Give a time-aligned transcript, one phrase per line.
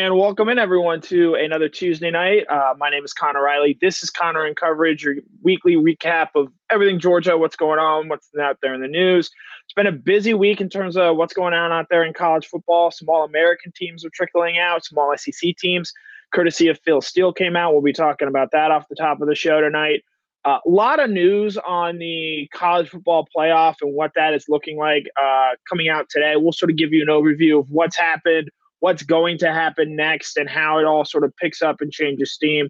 [0.00, 2.46] and welcome in everyone to another Tuesday night.
[2.48, 3.76] Uh, my name is Connor Riley.
[3.82, 8.30] This is Connor in coverage, your weekly recap of everything Georgia, what's going on, what's
[8.40, 9.30] out there in the news.
[9.66, 12.46] It's been a busy week in terms of what's going on out there in college
[12.46, 12.90] football.
[12.90, 15.92] Some All American teams are trickling out, some All SEC teams,
[16.32, 17.74] courtesy of Phil Steele, came out.
[17.74, 20.02] We'll be talking about that off the top of the show tonight.
[20.46, 24.78] A uh, lot of news on the college football playoff and what that is looking
[24.78, 26.36] like uh, coming out today.
[26.36, 30.36] We'll sort of give you an overview of what's happened what's going to happen next
[30.36, 32.68] and how it all sort of picks up and changes steam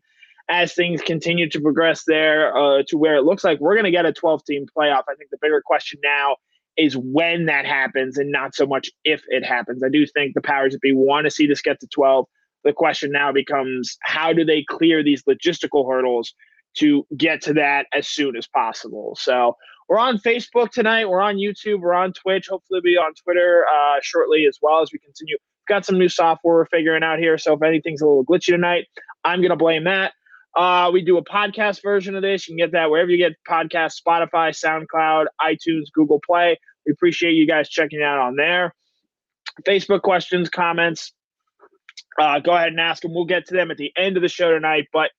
[0.48, 3.90] as things continue to progress there uh, to where it looks like we're going to
[3.90, 5.04] get a 12 team playoff.
[5.08, 6.36] I think the bigger question now
[6.76, 9.82] is when that happens and not so much if it happens.
[9.82, 12.26] I do think the powers that be want to see this get to 12.
[12.64, 16.34] The question now becomes how do they clear these logistical hurdles
[16.76, 19.16] to get to that as soon as possible?
[19.18, 19.56] So
[19.88, 21.08] we're on Facebook tonight.
[21.08, 21.80] We're on YouTube.
[21.80, 22.48] We're on Twitch.
[22.48, 25.36] Hopefully, we'll be on Twitter uh, shortly as well as we continue
[25.68, 27.38] got some new software we're figuring out here.
[27.38, 28.86] So if anything's a little glitchy tonight,
[29.24, 30.12] I'm to blame that.
[30.56, 32.48] Uh, we do a podcast version of this.
[32.48, 36.58] You can get that wherever you get podcasts Spotify, SoundCloud, iTunes, Google Play.
[36.86, 38.74] We appreciate you guys checking out on there.
[39.66, 41.12] Facebook questions, comments,
[42.18, 43.14] uh, go ahead and ask them.
[43.14, 44.88] We'll get to them at the end of the show tonight.
[44.92, 45.10] But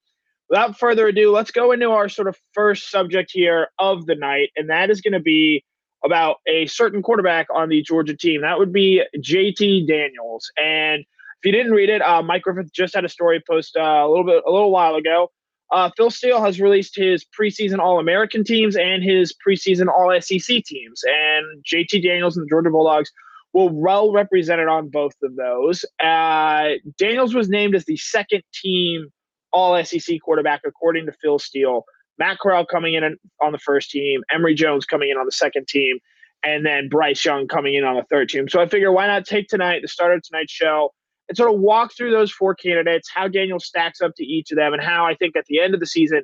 [0.49, 4.49] without further ado, let's go into our sort of first subject here of the night,
[4.55, 5.63] and that is going to be
[6.03, 8.41] about a certain quarterback on the Georgia team.
[8.41, 10.51] That would be JT Daniels.
[10.57, 13.81] And if you didn't read it, uh, Mike Griffith just had a story post uh,
[13.81, 15.31] a little bit, a little while ago.
[15.71, 20.63] Uh, Phil Steele has released his preseason All American teams and his preseason All SEC
[20.63, 21.01] teams.
[21.05, 23.09] And JT Daniels and the Georgia Bulldogs
[23.53, 25.85] will well represented on both of those.
[26.03, 29.07] Uh, Daniels was named as the second team
[29.53, 31.85] All SEC quarterback, according to Phil Steele.
[32.21, 35.67] Matt Corral coming in on the first team, Emory Jones coming in on the second
[35.67, 35.97] team,
[36.45, 38.47] and then Bryce Young coming in on the third team.
[38.47, 40.93] So I figure why not take tonight, the start of tonight's show,
[41.27, 44.57] and sort of walk through those four candidates, how Daniel stacks up to each of
[44.57, 46.21] them, and how I think at the end of the season,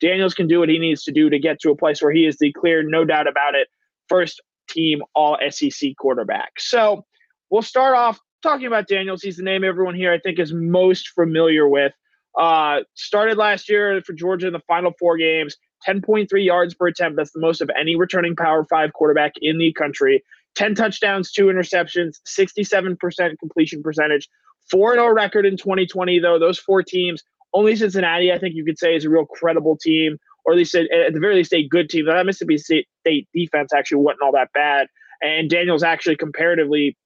[0.00, 2.26] Daniels can do what he needs to do to get to a place where he
[2.26, 3.66] is the clear, no doubt about it,
[4.08, 6.52] first team all SEC quarterback.
[6.60, 7.04] So
[7.50, 9.20] we'll start off talking about Daniels.
[9.20, 11.92] He's the name everyone here I think is most familiar with.
[12.38, 17.16] Uh, started last year for Georgia in the final four games, 10.3 yards per attempt.
[17.16, 20.22] That's the most of any returning Power Five quarterback in the country.
[20.56, 24.28] 10 touchdowns, two interceptions, 67% completion percentage.
[24.70, 26.38] 4 0 record in 2020, though.
[26.38, 30.18] Those four teams, only Cincinnati, I think you could say, is a real credible team,
[30.44, 32.06] or at least at, at the very least a good team.
[32.06, 32.88] That Mississippi State
[33.34, 34.86] defense actually wasn't all that bad.
[35.22, 36.96] And Daniels actually comparatively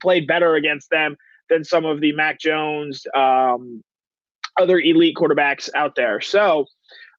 [0.00, 1.16] played better against them
[1.48, 3.82] than some of the Mac Jones, um,
[4.58, 6.20] other elite quarterbacks out there.
[6.20, 6.66] So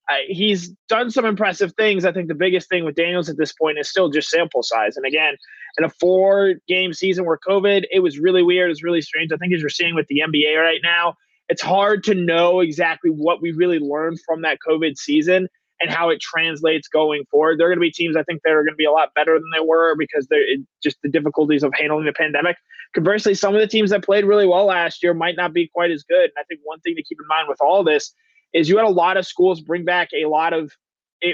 [0.09, 2.05] uh, he's done some impressive things.
[2.05, 4.95] I think the biggest thing with Daniels at this point is still just sample size.
[4.95, 5.35] And again,
[5.77, 8.71] in a four game season where COVID, it was really weird.
[8.71, 9.31] It's really strange.
[9.31, 11.15] I think as you're seeing with the NBA right now,
[11.49, 15.47] it's hard to know exactly what we really learned from that COVID season
[15.79, 17.59] and how it translates going forward.
[17.59, 19.13] There are going to be teams I think that are going to be a lot
[19.13, 20.45] better than they were because they're
[20.81, 22.57] just the difficulties of handling the pandemic.
[22.93, 25.91] Conversely, some of the teams that played really well last year might not be quite
[25.91, 26.23] as good.
[26.23, 28.13] And I think one thing to keep in mind with all this
[28.53, 30.71] is you had a lot of schools bring back a lot of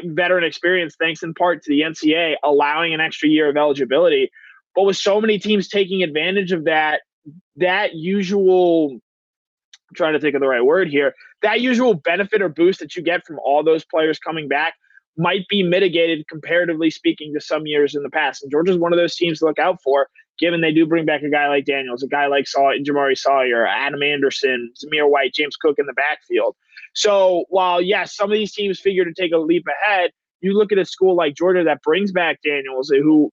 [0.05, 4.29] veteran experience, thanks in part to the NCAA allowing an extra year of eligibility.
[4.75, 7.01] But with so many teams taking advantage of that,
[7.57, 11.13] that usual I'm trying to think of the right word here,
[11.43, 14.73] that usual benefit or boost that you get from all those players coming back
[15.17, 18.41] might be mitigated comparatively speaking to some years in the past.
[18.41, 20.07] And Georgia's one of those teams to look out for
[20.39, 23.65] given they do bring back a guy like Daniels, a guy like Saw, Jamaree Salyer,
[23.65, 26.55] Adam Anderson, Zamir White, James Cook in the backfield.
[26.93, 30.11] So while yes, some of these teams figure to take a leap ahead,
[30.41, 33.31] you look at a school like Georgia that brings back Daniels, who,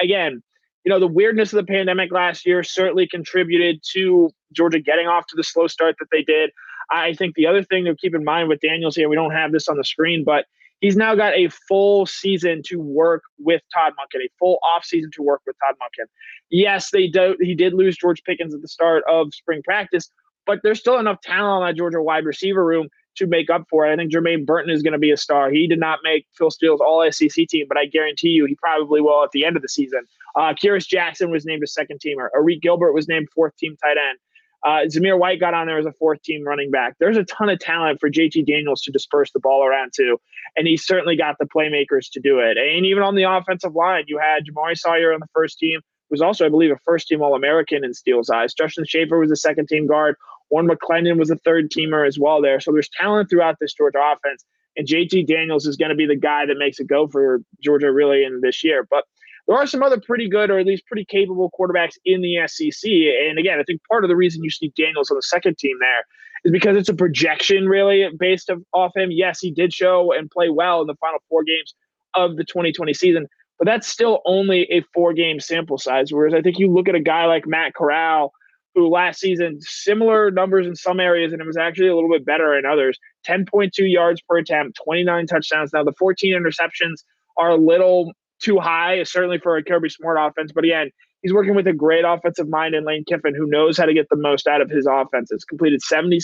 [0.00, 0.42] again,
[0.84, 5.26] you know, the weirdness of the pandemic last year certainly contributed to Georgia getting off
[5.28, 6.50] to the slow start that they did.
[6.90, 9.52] I think the other thing to keep in mind with Daniels here, we don't have
[9.52, 10.46] this on the screen, but
[10.82, 15.10] he's now got a full season to work with Todd Monken, a full off season
[15.14, 16.06] to work with Todd Monken.
[16.50, 20.10] Yes, they do, he did lose George Pickens at the start of spring practice,
[20.44, 23.86] but there's still enough talent on that Georgia wide receiver room to make up for
[23.86, 23.92] it.
[23.92, 25.50] I think Jermaine Burton is going to be a star.
[25.50, 29.00] He did not make Phil Steele's All SEC team, but I guarantee you he probably
[29.00, 30.00] will at the end of the season.
[30.34, 32.28] Uh, Kearis Jackson was named a second teamer.
[32.34, 34.18] Arik Gilbert was named fourth team tight end.
[34.64, 36.94] Uh, Zamir White got on there as a fourth team running back.
[37.00, 40.18] There's a ton of talent for JT Daniels to disperse the ball around to,
[40.56, 42.56] and he certainly got the playmakers to do it.
[42.56, 46.14] And even on the offensive line, you had Jamaree Salyer on the first team, who
[46.14, 48.54] was also, I believe, a first team All American in Steele's eyes.
[48.54, 50.14] Justin Shaffer was a second team guard.
[50.50, 52.60] Warren McClendon was a third teamer as well there.
[52.60, 54.44] So there's talent throughout this Georgia offense.
[54.76, 57.92] And JT Daniels is going to be the guy that makes it go for Georgia
[57.92, 58.86] really in this year.
[58.88, 59.04] But
[59.52, 62.90] there are some other pretty good or at least pretty capable quarterbacks in the SEC.
[62.90, 65.76] And again, I think part of the reason you see Daniels on the second team
[65.78, 66.04] there
[66.44, 69.10] is because it's a projection really based off him.
[69.10, 71.74] Yes, he did show and play well in the final four games
[72.14, 73.26] of the 2020 season,
[73.58, 76.10] but that's still only a four game sample size.
[76.10, 78.32] Whereas I think you look at a guy like Matt Corral,
[78.74, 82.24] who last season, similar numbers in some areas, and it was actually a little bit
[82.24, 85.74] better in others 10.2 yards per attempt, 29 touchdowns.
[85.74, 87.04] Now, the 14 interceptions
[87.36, 88.12] are a little
[88.42, 90.52] too high, certainly for a Kirby Smart offense.
[90.52, 90.90] But again,
[91.22, 94.08] he's working with a great offensive mind in Lane Kiffin, who knows how to get
[94.10, 95.44] the most out of his offenses.
[95.44, 96.20] Completed 70%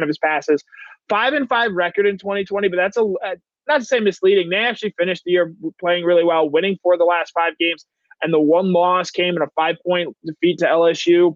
[0.00, 0.62] of his passes,
[1.08, 3.04] five and five record in 2020, but that's a
[3.66, 4.50] not to say misleading.
[4.50, 7.86] They actually finished the year playing really well, winning for the last five games,
[8.22, 11.34] and the one loss came in a five point defeat to LSU.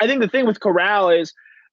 [0.00, 1.32] I think the thing with Corral is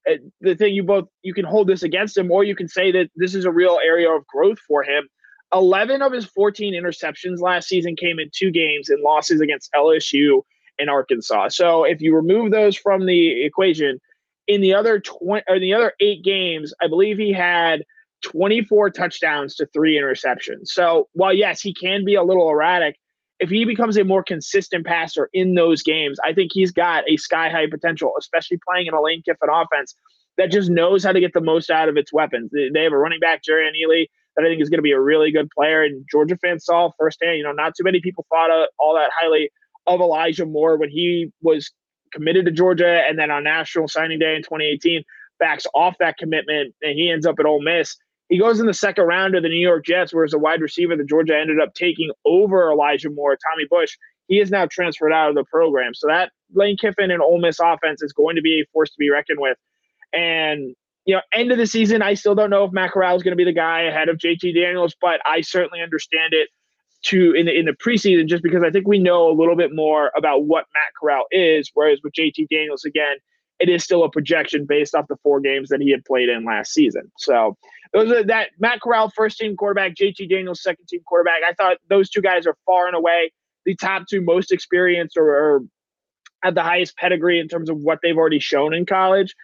[0.09, 2.91] uh, the thing you both you can hold this against him, or you can say
[2.91, 5.07] that this is a real area of growth for him.
[5.55, 10.41] 11 of his 14 interceptions last season came in two games in losses against LSU
[10.77, 11.49] and Arkansas.
[11.49, 13.99] So if you remove those from the equation,
[14.47, 17.83] in the other 20 or the other eight games, I believe he had
[18.23, 20.67] 24 touchdowns to three interceptions.
[20.67, 22.97] So while yes, he can be a little erratic,
[23.39, 27.17] if he becomes a more consistent passer in those games, I think he's got a
[27.17, 29.95] sky high potential, especially playing in a Lane Kiffin offense
[30.37, 32.51] that just knows how to get the most out of its weapons.
[32.51, 34.99] They have a running back, Jerrion Ealy, that I think is going to be a
[34.99, 35.83] really good player.
[35.83, 39.11] And Georgia fans saw firsthand, you know, not too many people thought uh, all that
[39.17, 39.49] highly
[39.87, 41.71] of Elijah Moore when he was
[42.11, 45.03] committed to Georgia and then on National Signing Day in 2018
[45.39, 47.95] backs off that commitment and he ends up at Ole Miss.
[48.29, 50.61] He goes in the second round of the New York Jets, where as a wide
[50.61, 53.95] receiver, the Georgia ended up taking over Elijah Moore, Tommy Bush.
[54.27, 55.93] He is now transferred out of the program.
[55.93, 58.97] So that Lane Kiffin and Ole Miss offense is going to be a force to
[58.97, 59.57] be reckoned with.
[60.11, 63.23] And you know, end of the season, I still don't know if Matt Corral is
[63.23, 66.49] going to be the guy ahead of JT Daniels, but I certainly understand it
[67.03, 69.73] to in the in the preseason just because I think we know a little bit
[69.73, 71.69] more about what Matt Corral is.
[71.73, 73.17] Whereas with JT Daniels, again,
[73.59, 76.43] it is still a projection based off the four games that he had played in
[76.43, 77.11] last season.
[77.19, 77.55] So
[77.93, 81.41] those are that Matt Corral, first team quarterback, JT Daniels, second team quarterback.
[81.47, 83.31] I thought those two guys are far and away
[83.65, 85.61] the top two most experienced or, or
[86.43, 89.35] at the highest pedigree in terms of what they've already shown in college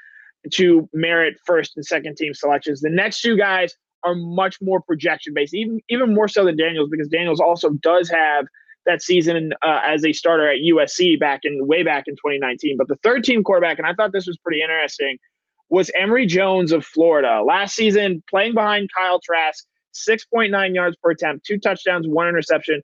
[0.52, 2.82] to merit first and second team selections.
[2.82, 6.90] The next two guys are much more projection based, even even more so than Daniels,
[6.90, 8.46] because Daniels also does have
[8.86, 12.78] that season uh, as a starter at USC back in way back in 2019.
[12.78, 15.18] But the third team quarterback, and I thought this was pretty interesting,
[15.70, 17.44] was Emory Jones of Florida.
[17.46, 19.64] Last season, playing behind Kyle Trask,
[19.94, 22.82] 6.9 yards per attempt, two touchdowns, one interception.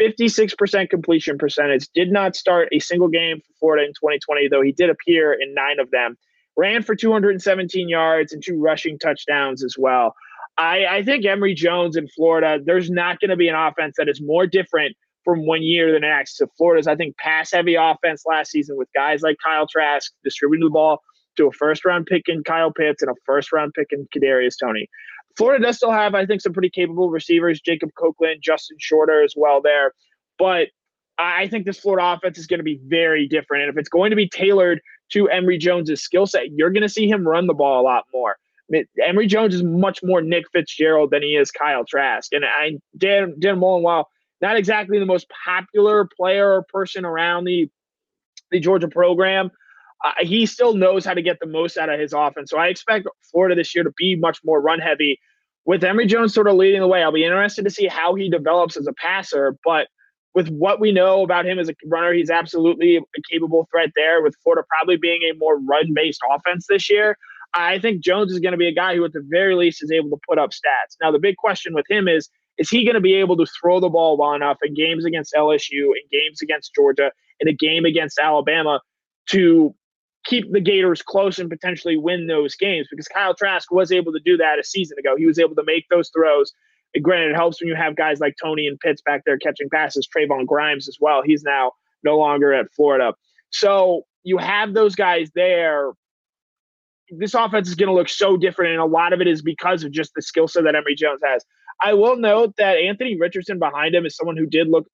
[0.00, 1.88] 56% completion percentage.
[1.94, 5.54] Did not start a single game for Florida in 2020, though he did appear in
[5.54, 6.18] nine of them
[6.56, 10.14] ran for 217 yards and two rushing touchdowns as well.
[10.58, 14.08] I, I think Emory Jones in Florida, there's not going to be an offense that
[14.08, 16.38] is more different from one year to the next.
[16.38, 20.66] So Florida's, I think, pass heavy offense last season with guys like Kyle Trask distributing
[20.66, 21.02] the ball
[21.36, 24.54] to a first round pick in Kyle Pitts and a first round pick in Kadarius
[24.58, 24.88] Toney.
[25.36, 29.34] Florida does still have, I think, some pretty capable receivers, Jacob Copeland, Justin Shorter as
[29.36, 29.92] well there.
[30.38, 30.68] But
[31.18, 33.64] I think this Florida offense is going to be very different.
[33.64, 34.80] And if it's going to be tailored
[35.12, 38.04] to Emory Jones's skill set, you're going to see him run the ball a lot
[38.12, 38.32] more.
[38.32, 42.32] I mean, Emory Jones is much more Nick Fitzgerald than he is Kyle Trask.
[42.32, 44.08] And I Dan Dan Mullen, while
[44.40, 47.70] not exactly the most popular player or person around the
[48.50, 49.50] the Georgia program,
[50.04, 52.50] uh, he still knows how to get the most out of his offense.
[52.50, 55.18] So I expect Florida this year to be much more run heavy
[55.64, 57.02] with Emory Jones sort of leading the way.
[57.02, 59.88] I'll be interested to see how he develops as a passer, but
[60.36, 63.00] with what we know about him as a runner, he's absolutely a
[63.32, 64.22] capable threat there.
[64.22, 67.16] With Florida probably being a more run based offense this year,
[67.54, 69.90] I think Jones is going to be a guy who, at the very least, is
[69.90, 70.96] able to put up stats.
[71.00, 72.28] Now, the big question with him is
[72.58, 75.34] is he going to be able to throw the ball well enough in games against
[75.34, 78.80] LSU, in games against Georgia, in a game against Alabama
[79.30, 79.74] to
[80.24, 82.88] keep the Gators close and potentially win those games?
[82.90, 85.16] Because Kyle Trask was able to do that a season ago.
[85.16, 86.52] He was able to make those throws
[87.02, 90.08] granted, it helps when you have guys like Toney and Pitts back there catching passes.
[90.08, 91.22] Trevon Grimes as well.
[91.22, 91.72] He's now
[92.02, 93.14] no longer at Florida.
[93.50, 95.92] So you have those guys there.
[97.10, 99.84] This offense is going to look so different, and a lot of it is because
[99.84, 101.44] of just the skill set that Emory Jones has.
[101.80, 104.86] I will note that Anthony Richardson behind him is someone who did look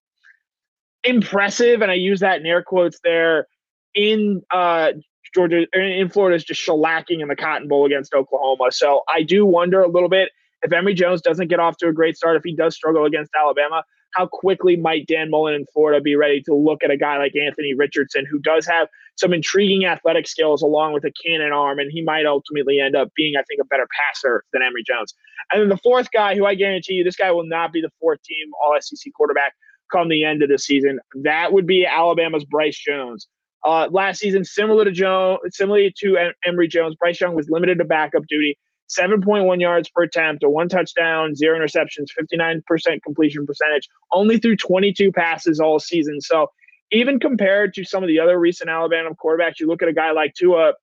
[1.04, 3.46] impressive, and I use that in air quotes there
[3.94, 4.92] in uh,
[5.34, 8.70] Georgia, in Florida, is just shellacking in the Cotton Bowl against Oklahoma.
[8.70, 10.30] So I do wonder a little bit
[10.62, 13.32] if Emory Jones doesn't get off to a great start, if he does struggle against
[13.38, 13.82] Alabama,
[14.14, 17.34] how quickly might Dan Mullen in Florida be ready to look at a guy like
[17.34, 21.90] Anthony Richardson, who does have some intriguing athletic skills along with a cannon arm, and
[21.90, 25.14] he might ultimately end up being, I think, a better passer than Emory Jones.
[25.50, 27.90] And then the fourth guy, who I guarantee you, this guy will not be the
[28.00, 29.52] fourth team All SEC quarterback.
[29.90, 31.00] come the end of the season.
[31.22, 33.28] That would be Alabama's Bryce Jones.
[33.64, 38.26] Uh, last season, similar to similarly to Emory Jones, Bryce Young was limited to backup
[38.26, 38.58] duty.
[38.98, 42.62] 7.1 yards per attempt, a one touchdown, zero interceptions, 59%
[43.02, 46.20] completion percentage, only threw 22 passes all season.
[46.20, 46.48] So
[46.90, 50.12] even compared to some of the other recent Alabama quarterbacks, you look at a guy
[50.12, 50.74] like Tua,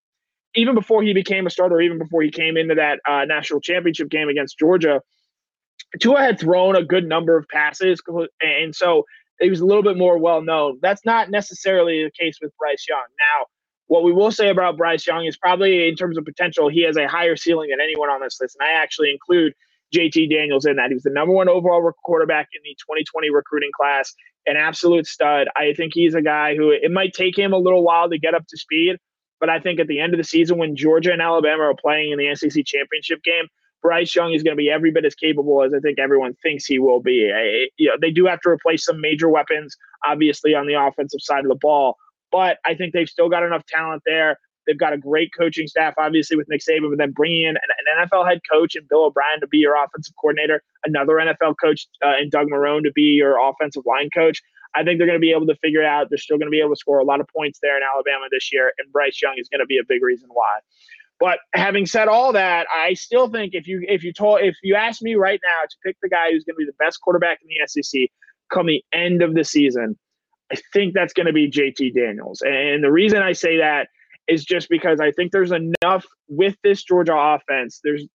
[0.56, 4.10] even before he became a starter, even before he came into that uh, national championship
[4.10, 5.02] game against Georgia,
[6.00, 8.02] Tua had thrown a good number of passes,
[8.42, 9.06] and so
[9.40, 10.80] he was a little bit more well known.
[10.82, 13.06] That's not necessarily the case with Bryce Young.
[13.20, 13.46] Now,
[13.90, 16.96] what we will say about Bryce Young is probably in terms of potential, he has
[16.96, 18.56] a higher ceiling than anyone on this list.
[18.60, 19.54] And I actually include
[19.94, 20.90] JT Daniels in that.
[20.90, 24.14] He was the number one overall quarterback in the 2020 recruiting class,
[24.46, 25.48] an absolute stud.
[25.56, 28.36] I think he's a guy who it might take him a little while to get
[28.36, 28.98] up to speed,
[29.40, 32.12] but I think at the end of the season, when Georgia and Alabama are playing
[32.12, 33.46] in the SEC championship game,
[33.82, 36.66] Bryce Young is going to be every bit as capable as I think everyone thinks
[36.66, 37.32] he will be.
[37.34, 41.22] I, you know, they do have to replace some major weapons, obviously, on the offensive
[41.22, 41.96] side of the ball,
[42.32, 44.38] but I think they've still got enough talent there.
[44.68, 48.08] They've got a great coaching staff, obviously, with Nick Saban, but then bringing in an,
[48.08, 52.14] NFL head coach and Bill O'Brien to be your offensive coordinator, another NFL coach uh,
[52.20, 54.42] and Doug Marrone to be your offensive line coach.
[54.76, 56.10] I think they're going to be able to figure it out.
[56.10, 58.28] They're still going to be able to score a lot of points there in Alabama
[58.32, 60.60] this year, and Bryce Young is going to be a big reason why.
[61.20, 64.76] But having said all that, I still think if you if you told if you
[64.76, 67.40] ask me right now to pick the guy who's going to be the best quarterback
[67.42, 68.10] in the SEC
[68.52, 69.98] come the end of the season,
[70.52, 72.42] I think that's going to be JT Daniels.
[72.46, 73.90] And the reason I say that
[74.28, 77.80] is just because I think there's enough with this Georgia offense.
[77.84, 78.06] There's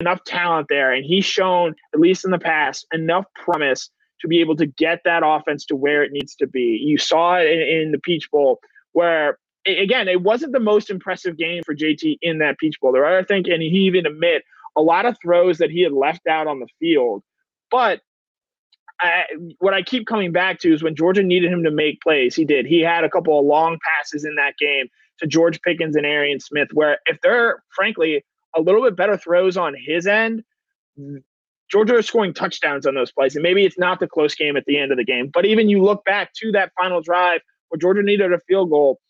[0.00, 3.90] enough talent there, and he's shown, at least in the past, enough promise
[4.20, 6.80] to be able to get that offense to where it needs to be.
[6.82, 8.60] You saw it in, in the Peach Bowl,
[8.92, 12.92] where again, it wasn't the most impressive game for JT in that Peach Bowl.
[12.92, 14.42] There are, I think, and he even admit
[14.76, 17.22] a lot of throws that he had left out on the field.
[17.70, 18.00] But
[19.58, 22.44] What I keep coming back to is when Georgia needed him to make plays, he
[22.44, 22.66] did.
[22.66, 24.86] He had a couple of long passes in that game
[25.18, 28.24] to George Pickens and Arian Smith, where if they're frankly
[28.56, 30.42] a little bit better throws on his end,
[31.70, 33.36] Georgia is scoring touchdowns on those plays.
[33.36, 35.68] And maybe it's not the close game at the end of the game, but even
[35.68, 39.00] you look back to that final drive where Georgia needed a field goal.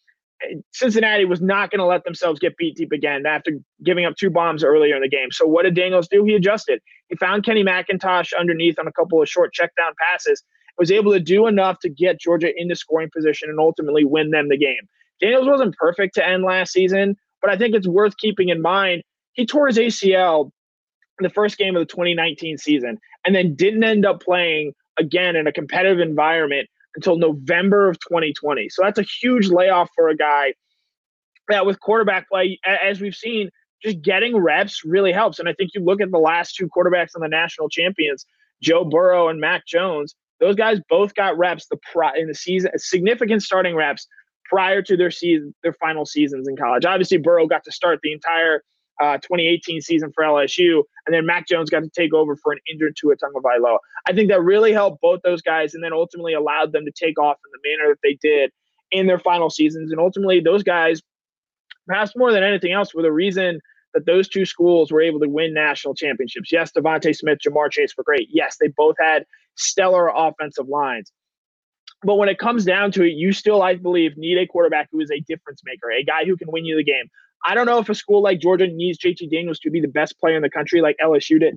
[0.72, 3.52] Cincinnati was not going to let themselves get beat deep again after
[3.84, 5.30] giving up two bombs earlier in the game.
[5.32, 6.24] So what did Daniels do?
[6.24, 6.80] He adjusted.
[7.08, 10.42] He found Kenny McIntosh underneath on a couple of short check down passes,
[10.78, 14.48] was able to do enough to get Georgia into scoring position and ultimately win them
[14.48, 14.88] the game.
[15.20, 19.02] Daniels wasn't perfect to end last season, but I think it's worth keeping in mind.
[19.32, 20.50] He tore his ACL
[21.18, 25.34] in the first game of the 2019 season and then didn't end up playing again
[25.34, 26.68] in a competitive environment
[26.98, 28.68] until November of 2020.
[28.70, 30.54] So that's a huge layoff for a guy
[31.48, 33.50] that with quarterback play, as we've seen,
[33.84, 35.38] just getting reps really helps.
[35.38, 38.26] And I think you look at the last two quarterbacks on the national champions,
[38.60, 41.78] Joe Burrow and Mac Jones, those guys both got reps the
[42.16, 44.08] in the season, significant starting reps
[44.44, 46.84] prior to their season, their final seasons in college.
[46.84, 48.64] Obviously, Burrow got to start the entire
[49.00, 52.58] uh, 2018 season for LSU, and then Mac Jones got to take over for an
[52.70, 53.78] injured Tua Tagovailoa.
[54.06, 57.18] I think that really helped both those guys, and then ultimately allowed them to take
[57.18, 58.50] off in the manner that they did
[58.90, 59.90] in their final seasons.
[59.90, 61.02] And ultimately, those guys,
[61.86, 63.60] perhaps more than anything else, were the reason
[63.94, 66.52] that those two schools were able to win national championships.
[66.52, 68.28] Yes, DeVonta Smith, Ja'Marr Chase were great.
[68.30, 69.24] Yes, they both had
[69.54, 71.12] stellar offensive lines.
[72.02, 75.00] But when it comes down to it, you still, I believe, need a quarterback who
[75.00, 77.10] is a difference maker, a guy who can win you the game.
[77.46, 80.18] I don't know if a school like Georgia needs JT Daniels to be the best
[80.18, 81.56] player in the country like LSU did.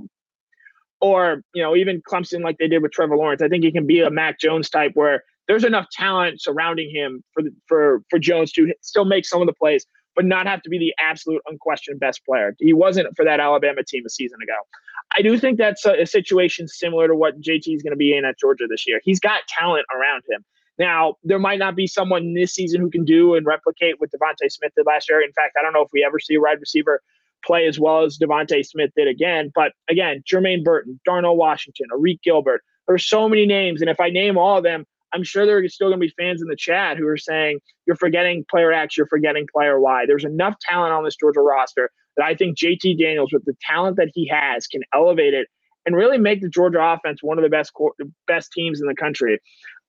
[0.99, 3.41] Or, you know, even Clemson like they did with Trevor Lawrence.
[3.41, 7.23] I think he can be a Mac Jones type where there's enough talent surrounding him
[7.33, 9.85] for the, for for Jones to still make some of the plays,
[10.15, 12.55] but not have to be the absolute unquestioned best player.
[12.59, 14.57] He wasn't for that Alabama team a season ago.
[15.17, 18.15] I do think that's a, a situation similar to what JT is going to be
[18.15, 19.01] in at Georgia this year.
[19.03, 20.45] He's got talent around him.
[20.81, 24.49] Now, there might not be someone this season who can do and replicate what DeVonta
[24.51, 25.21] Smith did last year.
[25.21, 27.03] In fact, I don't know if we ever see a wide receiver
[27.45, 29.51] play as well as DeVonta Smith did again.
[29.53, 32.63] But again, Jermaine Burton, Darnell Washington, Arik Gilbert.
[32.87, 33.81] There's so many names.
[33.81, 36.13] And if I name all of them, I'm sure there are still going to be
[36.17, 40.05] fans in the chat who are saying you're forgetting player X, you're forgetting player Y.
[40.07, 43.97] There's enough talent on this Georgia roster that I think JT Daniels, with the talent
[43.97, 45.47] that he has, can elevate it
[45.85, 47.71] and really make the Georgia offense one of the best
[48.27, 49.39] best teams in the country.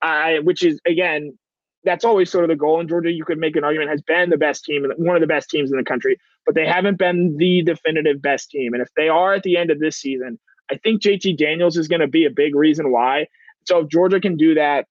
[0.02, 1.36] I, which is again,
[1.84, 3.10] that's always sort of the goal in Georgia.
[3.10, 5.70] You could make an argument has been the best team, one of the best teams
[5.70, 6.16] in the country,
[6.46, 8.72] but they haven't been the definitive best team.
[8.72, 10.38] And if they are at the end of this season,
[10.70, 13.26] I think JT Daniels is going to be a big reason why.
[13.66, 14.86] So if Georgia can do that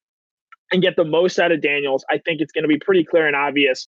[0.72, 3.28] and get the most out of Daniels, I think it's going to be pretty clear
[3.28, 3.88] and obvious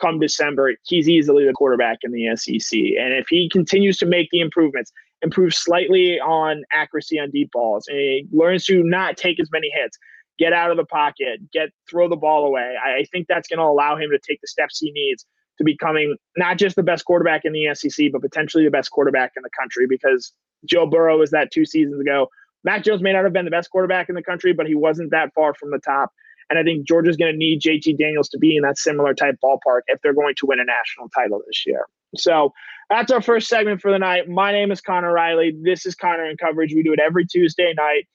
[0.00, 0.74] come December.
[0.84, 2.78] He's easily the quarterback in the SEC.
[2.78, 7.86] And if he continues to make the improvements, improves slightly on accuracy on deep balls,
[7.88, 9.96] and he learns to not take as many hits,
[10.38, 12.74] get out of the pocket, get throw the ball away.
[12.84, 15.26] I, I think that's going to allow him to take the steps he needs
[15.58, 19.32] to becoming not just the best quarterback in the SEC, but potentially the best quarterback
[19.36, 20.32] in the country because
[20.64, 22.28] Joe Burrow was that two seasons ago.
[22.64, 25.10] Mac Jones may not have been the best quarterback in the country, but he wasn't
[25.10, 26.10] that far from the top.
[26.48, 29.36] And I think Georgia's going to need JT Daniels to be in that similar type
[29.42, 31.86] ballpark if they're going to win a national title this year.
[32.16, 32.52] So
[32.90, 34.28] that's our first segment for the night.
[34.28, 35.56] My name is Connor Riley.
[35.62, 36.74] This is Connor in coverage.
[36.74, 38.06] We do it every Tuesday night,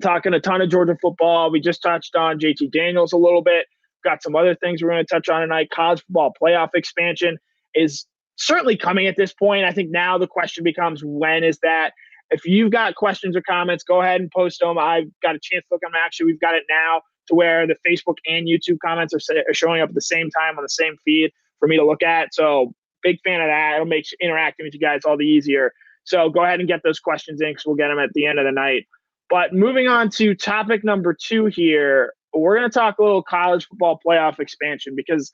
[0.00, 1.50] talking a ton of Georgia football.
[1.50, 3.66] We just touched on JT Daniels a little bit.
[4.04, 5.70] Got some other things we're going to touch on tonight.
[5.70, 7.38] College football playoff expansion
[7.74, 9.64] is certainly coming at this point.
[9.64, 11.92] I think now the question becomes when is that?
[12.30, 14.78] If you've got questions or comments, go ahead and post them.
[14.78, 16.00] I've got a chance to look at them.
[16.04, 19.80] Actually, we've got it now to where the Facebook and YouTube comments are, are showing
[19.80, 22.34] up at the same time on the same feed for me to look at.
[22.34, 23.74] So big fan of that.
[23.74, 25.72] It'll make interacting with you guys all the easier.
[26.04, 28.38] So go ahead and get those questions in because we'll get them at the end
[28.38, 28.86] of the night.
[29.30, 33.66] But moving on to topic number two here, we're going to talk a little college
[33.66, 35.32] football playoff expansion because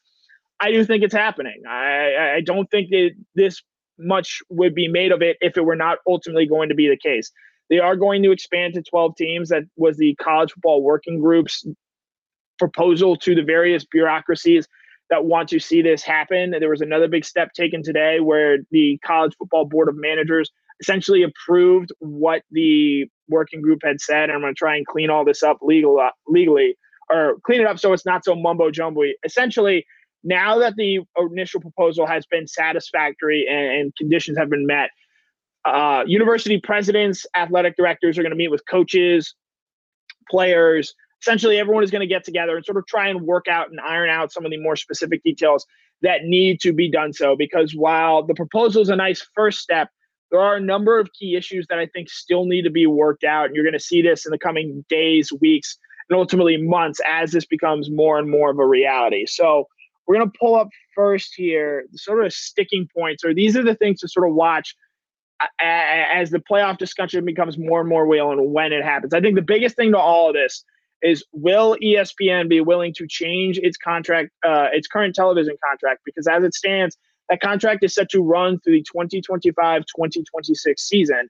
[0.61, 1.63] I do think it's happening.
[1.69, 3.63] I, I don't think that this
[3.99, 6.97] much would be made of it if it were not ultimately going to be the
[6.97, 7.31] case.
[7.71, 9.49] They are going to expand to 12 teams.
[9.49, 11.65] That was the college football working group's
[12.59, 14.67] proposal to the various bureaucracies
[15.11, 16.51] that want to see this happen.
[16.51, 21.23] There was another big step taken today where the College Football Board of Managers essentially
[21.23, 24.25] approved what the working group had said.
[24.25, 26.77] And I'm going to try and clean all this up legal, uh, legally
[27.11, 29.03] or clean it up so it's not so mumbo jumbo.
[29.25, 29.85] Essentially,
[30.23, 34.91] now that the initial proposal has been satisfactory and, and conditions have been met,
[35.65, 39.35] uh, university presidents, athletic directors are going to meet with coaches,
[40.31, 40.95] players.
[41.23, 43.81] Essentially, everyone is going to get together and sort of try and work out and
[43.81, 45.65] iron out some of the more specific details
[46.03, 47.35] that need to be done so.
[47.37, 49.89] Because while the proposal is a nice first step,
[50.35, 53.23] there are a number of key issues that I think still need to be worked
[53.23, 53.47] out.
[53.47, 55.79] And you're going to see this in the coming days, weeks,
[56.11, 59.27] and ultimately months as this becomes more and more of a reality.
[59.27, 59.69] So
[60.09, 63.77] we're going to pull up first here sort of sticking points, or these are the
[63.77, 64.75] things to sort of watch
[65.63, 69.15] as the playoff discussion becomes more and more real and when it happens.
[69.15, 70.65] I think the biggest thing to all of this
[71.01, 76.01] is will ESPN be willing to change its contract, uh, its current television contract?
[76.05, 76.97] Because as it stands,
[77.29, 81.29] that contract is set to run through the 2025 2026 season.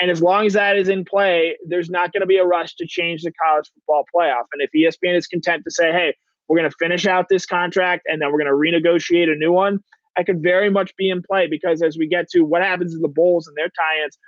[0.00, 2.74] And as long as that is in play, there's not going to be a rush
[2.76, 4.44] to change the college football playoff.
[4.52, 6.14] And if ESPN is content to say, hey,
[6.48, 9.52] we're going to finish out this contract and then we're going to renegotiate a new
[9.52, 9.80] one,
[10.16, 13.02] that could very much be in play because as we get to what happens in
[13.02, 14.18] the bowls and their tie-ins,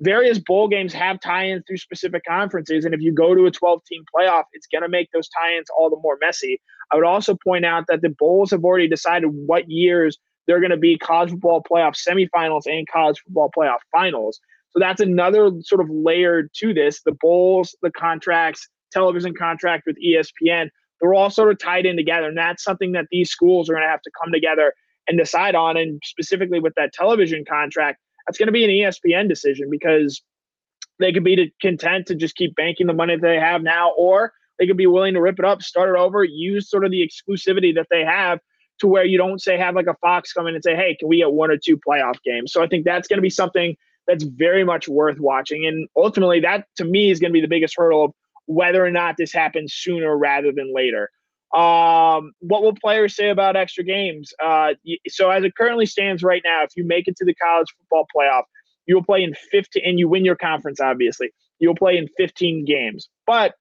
[0.00, 2.84] various bowl games have tie-ins through specific conferences.
[2.84, 5.90] And if you go to a 12-team playoff, it's going to make those tie-ins all
[5.90, 6.60] the more messy.
[6.92, 10.70] I would also point out that the bowls have already decided what years they're going
[10.70, 14.40] to be college football playoff semifinals and college football playoff finals.
[14.70, 17.02] So that's another sort of layer to this.
[17.02, 20.68] The bowls, the contracts, television contract with ESPN,
[21.00, 22.28] they're all sort of tied in together.
[22.28, 24.72] And that's something that these schools are going to have to come together
[25.08, 25.76] and decide on.
[25.76, 30.22] And specifically with that television contract, that's going to be an ESPN decision because
[30.98, 34.32] they could be content to just keep banking the money that they have now, or
[34.58, 37.06] they could be willing to rip it up, start it over, use sort of the
[37.06, 38.40] exclusivity that they have
[38.80, 41.08] to where you don't say have like a Fox come in and say, hey, can
[41.08, 42.52] we get one or two playoff games?
[42.52, 45.66] So I think that's going to be something that's very much worth watching.
[45.66, 48.12] And ultimately, that to me is going to be the biggest hurdle of
[48.46, 51.10] whether or not this happens sooner rather than later.
[51.54, 54.32] Um, what will players say about extra games?
[54.42, 54.74] Uh,
[55.08, 58.06] so as it currently stands right now, if you make it to the college football
[58.14, 58.42] playoff,
[58.86, 60.80] you will play in 15, and you win your conference.
[60.80, 63.08] Obviously, you'll play in 15 games.
[63.26, 63.54] But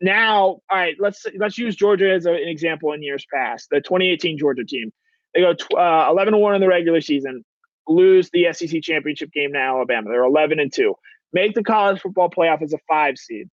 [0.00, 3.68] now, all right, let's let's use Georgia as a, an example in years past.
[3.70, 4.92] The 2018 Georgia team,
[5.34, 7.44] they go uh, 11 to one in the regular season,
[7.88, 10.10] lose the SEC championship game to Alabama.
[10.10, 10.94] They're 11 and two.
[11.32, 13.48] Make the college football playoff as a five seed.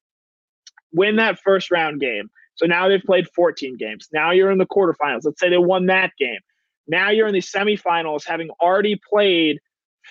[0.92, 2.30] Win that first round game.
[2.56, 4.10] So now they've played 14 games.
[4.14, 5.22] Now you're in the quarterfinals.
[5.24, 6.40] Let's say they won that game.
[6.88, 9.60] Now you're in the semifinals, having already played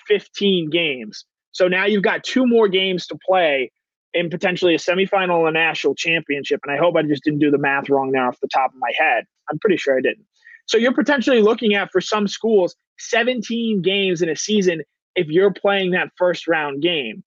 [0.07, 1.25] 15 games.
[1.51, 3.71] So now you've got two more games to play
[4.13, 6.61] in potentially a semifinal and a national championship.
[6.63, 8.79] And I hope I just didn't do the math wrong there off the top of
[8.79, 9.25] my head.
[9.51, 10.25] I'm pretty sure I didn't.
[10.65, 14.83] So you're potentially looking at for some schools 17 games in a season
[15.15, 17.23] if you're playing that first round game.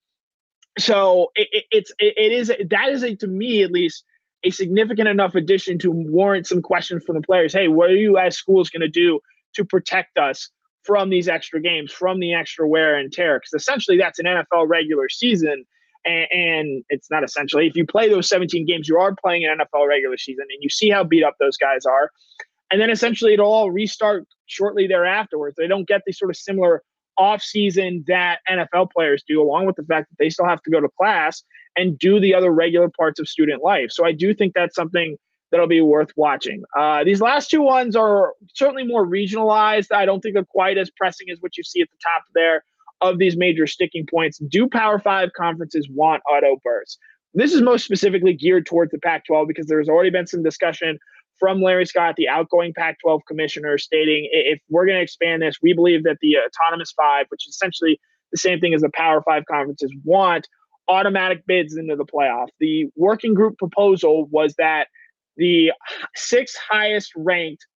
[0.79, 4.05] So it, it, it's it, it is that is a, to me at least
[4.45, 7.53] a significant enough addition to warrant some questions from the players.
[7.53, 9.21] Hey, what are you as schools going to do
[9.55, 10.51] to protect us
[10.83, 13.41] from these extra games, from the extra wear and tear?
[13.41, 15.65] Because essentially that's an NFL regular season.
[16.07, 19.59] And, and, it's not essentially if you play those 17 games, you are playing an
[19.59, 22.11] NFL regular season, and you see how beat up those guys are.
[22.71, 25.57] And then essentially it'll all restart shortly thereafterwards.
[25.57, 26.83] They don't get the sort of similar
[27.19, 30.81] offseason that NFL players do, along with the fact that they still have to go
[30.81, 31.43] to class
[31.77, 33.91] and do the other regular parts of student life.
[33.91, 35.17] So I do think that's something
[35.51, 36.63] that'll be worth watching.
[36.77, 39.95] Uh, these last two ones are certainly more regionalized.
[39.95, 42.65] I don't think they're quite as pressing as what you see at the top there
[43.01, 44.39] of these major sticking points.
[44.39, 46.99] Do Power Five conferences want auto bursts?
[47.35, 50.99] This is most specifically geared towards the Pac 12 because there's already been some discussion
[51.39, 55.59] from Larry Scott, the outgoing Pac 12 commissioner, stating if we're going to expand this,
[55.63, 58.01] we believe that the autonomous five, which is essentially
[58.33, 60.49] the same thing as the Power Five conferences, want
[60.89, 62.47] automatic bids into the playoff.
[62.61, 64.89] The working group proposal was that
[65.37, 65.73] the
[66.15, 67.67] six highest ranked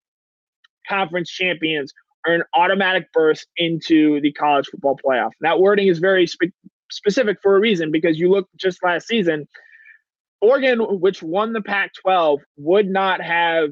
[0.88, 1.92] conference champions
[2.26, 5.30] earn automatic berths into the college football playoff.
[5.40, 6.54] That wording is very spe-
[6.90, 9.46] specific for a reason because you look just last season,
[10.40, 13.70] Oregon, which won the Pac 12, would not have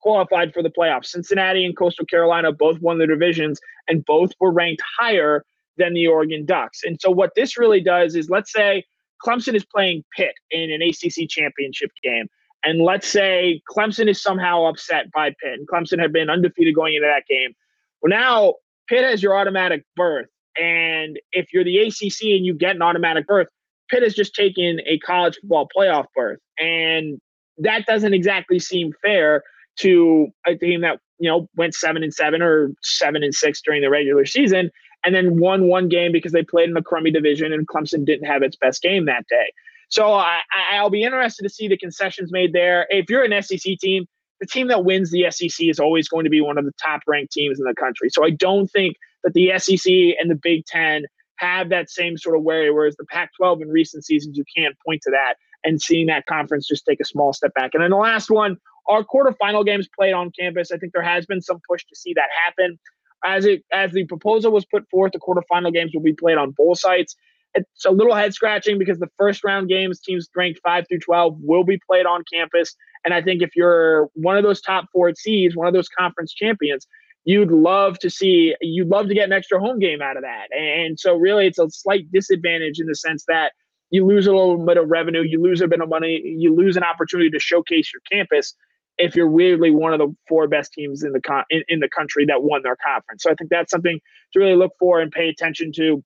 [0.00, 1.06] qualified for the playoffs.
[1.06, 5.44] Cincinnati and Coastal Carolina both won their divisions and both were ranked higher
[5.76, 6.80] than the Oregon Ducks.
[6.84, 8.84] And so, what this really does is let's say
[9.24, 12.26] Clemson is playing Pitt in an ACC championship game.
[12.66, 16.94] And let's say Clemson is somehow upset by Pitt, and Clemson had been undefeated going
[16.94, 17.54] into that game.
[18.02, 18.54] Well, now
[18.88, 20.26] Pitt has your automatic berth.
[20.58, 23.46] And if you're the ACC and you get an automatic berth,
[23.88, 26.40] Pitt has just taken a college football playoff berth.
[26.58, 27.20] And
[27.58, 29.44] that doesn't exactly seem fair
[29.78, 33.82] to a team that, you know, went seven and seven or seven and six during
[33.82, 34.70] the regular season
[35.04, 38.26] and then won one game because they played in a crummy division and Clemson didn't
[38.26, 39.52] have its best game that day.
[39.88, 40.40] So I,
[40.72, 42.86] I'll be interested to see the concessions made there.
[42.90, 44.06] If you're an SEC team,
[44.40, 47.02] the team that wins the SEC is always going to be one of the top
[47.06, 48.10] ranked teams in the country.
[48.10, 52.36] So I don't think that the SEC and the Big Ten have that same sort
[52.36, 52.70] of worry.
[52.70, 56.26] Whereas the Pac 12 in recent seasons, you can't point to that and seeing that
[56.26, 57.70] conference just take a small step back.
[57.74, 58.56] And then the last one,
[58.88, 60.70] our quarterfinal games played on campus.
[60.70, 62.78] I think there has been some push to see that happen.
[63.24, 66.52] As it as the proposal was put forth, the quarterfinal games will be played on
[66.52, 67.16] both sites.
[67.56, 71.36] It's a little head scratching because the first round games, teams ranked five through twelve,
[71.40, 72.74] will be played on campus.
[73.04, 76.32] And I think if you're one of those top four seeds, one of those conference
[76.32, 76.86] champions,
[77.24, 80.46] you'd love to see you'd love to get an extra home game out of that.
[80.52, 83.52] And so really it's a slight disadvantage in the sense that
[83.90, 86.76] you lose a little bit of revenue, you lose a bit of money, you lose
[86.76, 88.54] an opportunity to showcase your campus
[88.98, 91.88] if you're weirdly one of the four best teams in the con- in, in the
[91.88, 93.22] country that won their conference.
[93.22, 94.00] So I think that's something
[94.32, 96.02] to really look for and pay attention to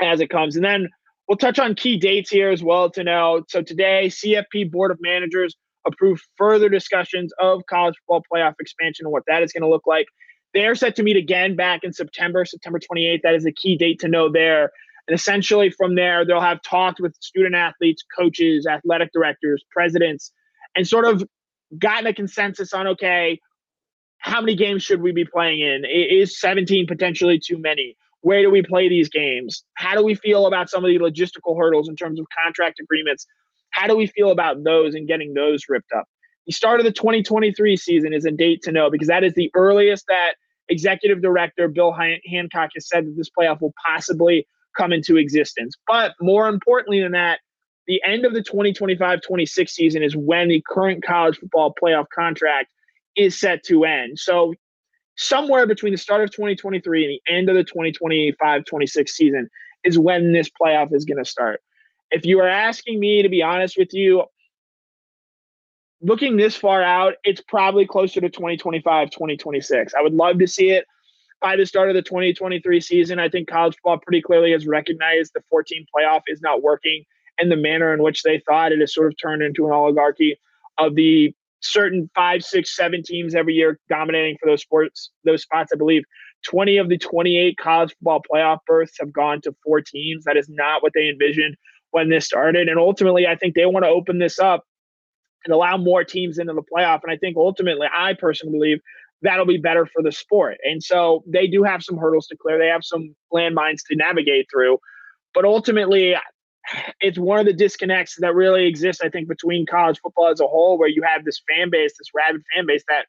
[0.00, 0.56] as it comes.
[0.56, 0.88] And then
[1.28, 3.42] we'll touch on key dates here as well to know.
[3.48, 5.56] So today, CFP Board of Managers
[5.86, 9.86] approved further discussions of college football playoff expansion and what that is going to look
[9.86, 10.06] like.
[10.54, 13.22] They are set to meet again back in September, September 28th.
[13.22, 14.70] That is a key date to know there.
[15.06, 20.32] And essentially, from there, they'll have talked with student athletes, coaches, athletic directors, presidents,
[20.74, 21.22] and sort of
[21.78, 23.38] gotten a consensus on okay,
[24.18, 25.84] how many games should we be playing in?
[25.84, 27.96] Is 17 potentially too many?
[28.26, 29.62] Where do we play these games?
[29.74, 33.24] How do we feel about some of the logistical hurdles in terms of contract agreements?
[33.70, 36.06] How do we feel about those and getting those ripped up?
[36.44, 39.48] The start of the 2023 season is a date to know because that is the
[39.54, 40.34] earliest that
[40.68, 44.44] executive director Bill Hancock has said that this playoff will possibly
[44.76, 45.76] come into existence.
[45.86, 47.38] But more importantly than that,
[47.86, 52.72] the end of the 2025 26 season is when the current college football playoff contract
[53.14, 54.18] is set to end.
[54.18, 54.52] So,
[55.16, 59.48] somewhere between the start of 2023 and the end of the 2025 26 season
[59.84, 61.60] is when this playoff is going to start.
[62.10, 64.24] If you are asking me to be honest with you,
[66.00, 69.94] looking this far out, it's probably closer to 2025 2026.
[69.94, 70.86] I would love to see it
[71.40, 73.18] by the start of the 2023 season.
[73.18, 77.04] I think college football pretty clearly has recognized the 14 playoff is not working
[77.38, 80.38] and the manner in which they thought it has sort of turned into an oligarchy
[80.78, 81.34] of the
[81.72, 85.72] certain five, six, seven teams every year dominating for those sports, those spots.
[85.72, 86.02] I believe
[86.46, 90.24] 20 of the 28 college football playoff berths have gone to four teams.
[90.24, 91.56] That is not what they envisioned
[91.90, 92.68] when this started.
[92.68, 94.64] And ultimately, I think they want to open this up
[95.44, 97.00] and allow more teams into the playoff.
[97.02, 98.78] And I think ultimately, I personally believe
[99.22, 100.56] that'll be better for the sport.
[100.64, 102.58] And so they do have some hurdles to clear.
[102.58, 104.78] They have some landmines to navigate through.
[105.34, 106.16] But ultimately,
[107.00, 110.46] it's one of the disconnects that really exists, I think, between college football as a
[110.46, 113.06] whole, where you have this fan base, this rabid fan base that,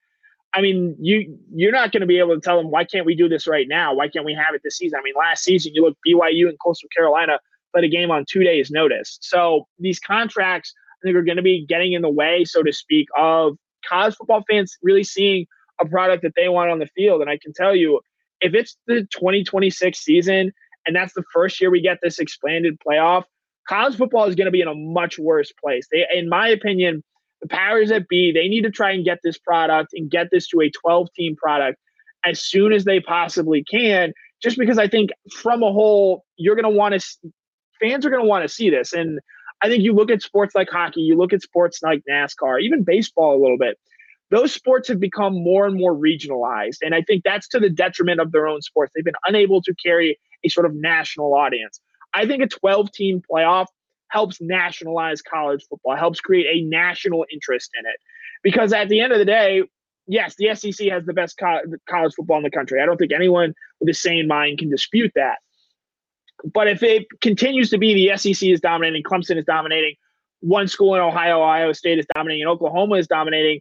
[0.54, 3.16] I mean, you you're not going to be able to tell them why can't we
[3.16, 3.94] do this right now?
[3.94, 5.00] Why can't we have it this season?
[5.00, 7.40] I mean, last season you look BYU and Coastal Carolina
[7.74, 9.18] played a game on two days' notice.
[9.22, 12.72] So these contracts, I think, are going to be getting in the way, so to
[12.72, 15.46] speak, of college football fans really seeing
[15.80, 17.22] a product that they want on the field.
[17.22, 18.00] And I can tell you,
[18.42, 20.52] if it's the 2026 season
[20.86, 23.24] and that's the first year we get this expanded playoff,
[23.68, 25.88] college football is going to be in a much worse place.
[25.92, 27.04] They, in my opinion,
[27.42, 30.48] the powers that be, they need to try and get this product and get this
[30.50, 31.80] to a 12 team product
[32.26, 36.72] as soon as they possibly can just because I think from a whole, you're going
[36.72, 37.32] to want to,
[37.80, 38.94] fans are going to want to see this.
[38.94, 39.20] And
[39.62, 42.84] I think you look at sports like hockey, you look at sports like NASCAR, even
[42.84, 43.80] baseball a little bit.
[44.30, 46.78] Those sports have become more and more regionalized.
[46.82, 48.92] And I think that's to the detriment of their own sports.
[48.94, 51.80] They've been unable to carry a sort of national audience.
[52.14, 53.68] I think a 12 team playoff
[54.10, 57.98] helps nationalize college football, helps create a national interest in it.
[58.44, 59.64] Because at the end of the day,
[60.08, 62.82] yes, the SEC has the best co- college football in the country.
[62.82, 65.38] I don't think anyone with a sane mind can dispute that.
[66.54, 69.96] But if it continues to be the SEC is dominating, Clemson is dominating,
[70.42, 73.60] one school in Ohio, Ohio State is dominating, and Oklahoma is dominating,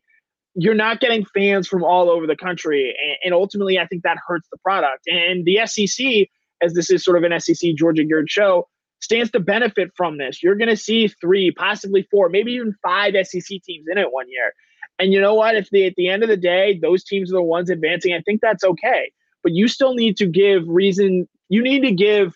[0.55, 2.95] you're not getting fans from all over the country.
[3.03, 5.07] And, and ultimately, I think that hurts the product.
[5.07, 6.29] And the SEC,
[6.62, 8.69] as this is sort of an SEC Georgia geared show,
[9.01, 10.42] stands to benefit from this.
[10.42, 14.29] You're going to see three, possibly four, maybe even five SEC teams in it one
[14.29, 14.53] year.
[14.99, 15.55] And you know what?
[15.55, 18.21] If they, at the end of the day, those teams are the ones advancing, I
[18.23, 19.12] think that's okay.
[19.42, 22.35] But you still need to give reason, you need to give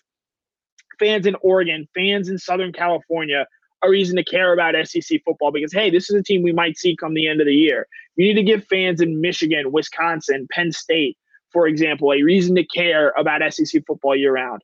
[0.99, 3.47] fans in Oregon, fans in Southern California,
[3.83, 6.77] a reason to care about SEC football because, hey, this is a team we might
[6.77, 7.87] see come the end of the year.
[8.15, 11.17] You need to give fans in Michigan, Wisconsin, Penn State,
[11.51, 14.61] for example, a reason to care about SEC football year round.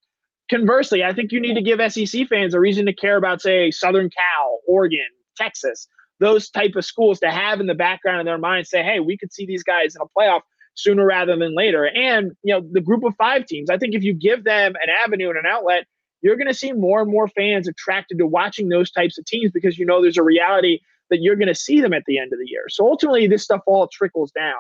[0.50, 3.70] Conversely, I think you need to give SEC fans a reason to care about, say,
[3.70, 5.88] Southern Cal, Oregon, Texas,
[6.20, 9.18] those type of schools to have in the background of their mind say, hey, we
[9.18, 10.42] could see these guys in a playoff
[10.76, 11.88] sooner rather than later.
[11.88, 14.90] And, you know, the group of five teams, I think if you give them an
[14.90, 15.86] avenue and an outlet,
[16.22, 19.52] you're going to see more and more fans attracted to watching those types of teams
[19.52, 22.34] because you know there's a reality that you're going to see them at the end
[22.34, 22.66] of the year.
[22.70, 24.56] So ultimately, this stuff all trickles down.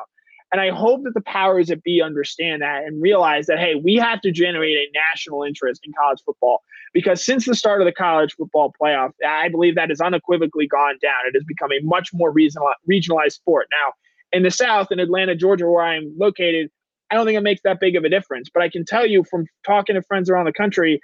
[0.51, 3.95] And I hope that the powers that be understand that and realize that, hey, we
[3.95, 7.91] have to generate a national interest in college football because since the start of the
[7.91, 11.27] college football playoff, I believe that has unequivocally gone down.
[11.27, 13.67] It has become a much more regionalized sport.
[13.71, 13.93] Now,
[14.31, 16.69] in the South, in Atlanta, Georgia, where I'm located,
[17.11, 18.49] I don't think it makes that big of a difference.
[18.53, 21.01] But I can tell you from talking to friends around the country,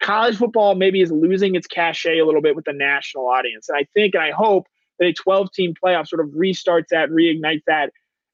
[0.00, 3.68] college football maybe is losing its cachet a little bit with the national audience.
[3.68, 4.66] And I think and I hope
[4.98, 7.92] that a 12 team playoff sort of restarts that, reignites that,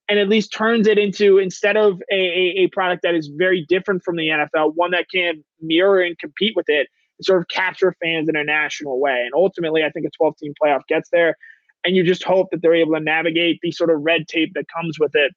[0.09, 3.65] and at least turns it into instead of a, a, a, product that is very
[3.69, 6.89] different from the NFL, one that can mirror and compete with it,
[7.19, 9.23] and sort of capture fans in a national way.
[9.25, 11.37] And ultimately, I think a 12 team playoff gets there.
[11.85, 14.65] And you just hope that they're able to navigate the sort of red tape that
[14.75, 15.33] comes with it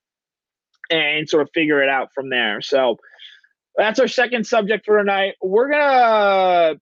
[0.89, 2.61] and sort of figure it out from there.
[2.61, 2.97] So
[3.75, 5.35] that's our second subject for tonight.
[5.41, 6.79] We're going to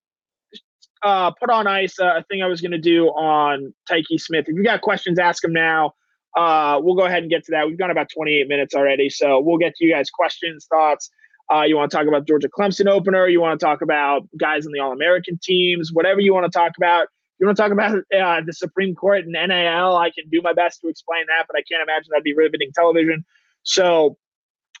[1.02, 4.46] uh, put on ice a thing I was going to do on Tykee Smith.
[4.48, 5.92] If you got questions, ask him now.
[6.36, 7.66] Uh, we'll go ahead and get to that.
[7.66, 11.10] We've gone about 28 minutes already, so we'll get to you guys' questions, thoughts.
[11.52, 13.26] Uh, you want to talk about Georgia Clemson opener?
[13.28, 15.90] You want to talk about guys on the All American teams?
[15.92, 17.08] Whatever you want to talk about.
[17.38, 19.96] You want to talk about uh, the Supreme Court and NIL?
[19.96, 22.70] I can do my best to explain that, but I can't imagine that'd be riveting
[22.74, 23.24] television.
[23.62, 24.16] So,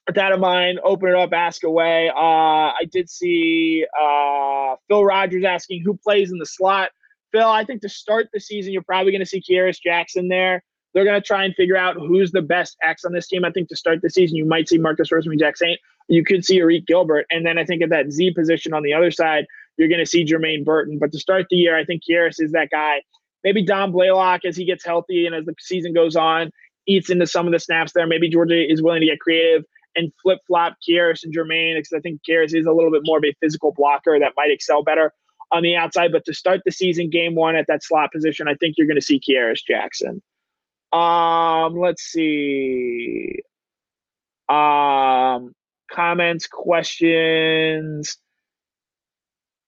[0.06, 2.08] with that in mind, open it up, ask away.
[2.08, 6.90] Uh, I did see uh, Phil Rogers asking who plays in the slot.
[7.32, 10.62] Phil, I think to start the season, you're probably going to see Kearis Jackson there.
[10.96, 13.44] They're going to try and figure out who's the best X on this team.
[13.44, 15.76] I think to start the season, you might see Marcus Rosemy-Jacksaint.
[16.08, 17.26] You could see Arik Gilbert.
[17.30, 19.44] And then I think at that Z position on the other side,
[19.76, 20.98] you're going to see Jermaine Burton.
[20.98, 23.02] But to start the year, I think Kearis is that guy.
[23.44, 26.50] Maybe Don Blaylock as he gets healthy and as the season goes on,
[26.86, 28.06] eats into some of the snaps there.
[28.06, 29.64] Maybe Georgia is willing to get creative
[29.96, 33.18] and flip flop Kearis and Jermaine because I think Kearis is a little bit more
[33.18, 35.12] of a physical blocker that might excel better
[35.52, 36.10] on the outside.
[36.10, 38.98] But to start the season, game one at that slot position, I think you're going
[38.98, 40.22] to see Kearis Jackson.
[40.92, 43.40] Um, let's see.
[44.48, 45.52] Um,
[45.90, 48.18] comments, questions.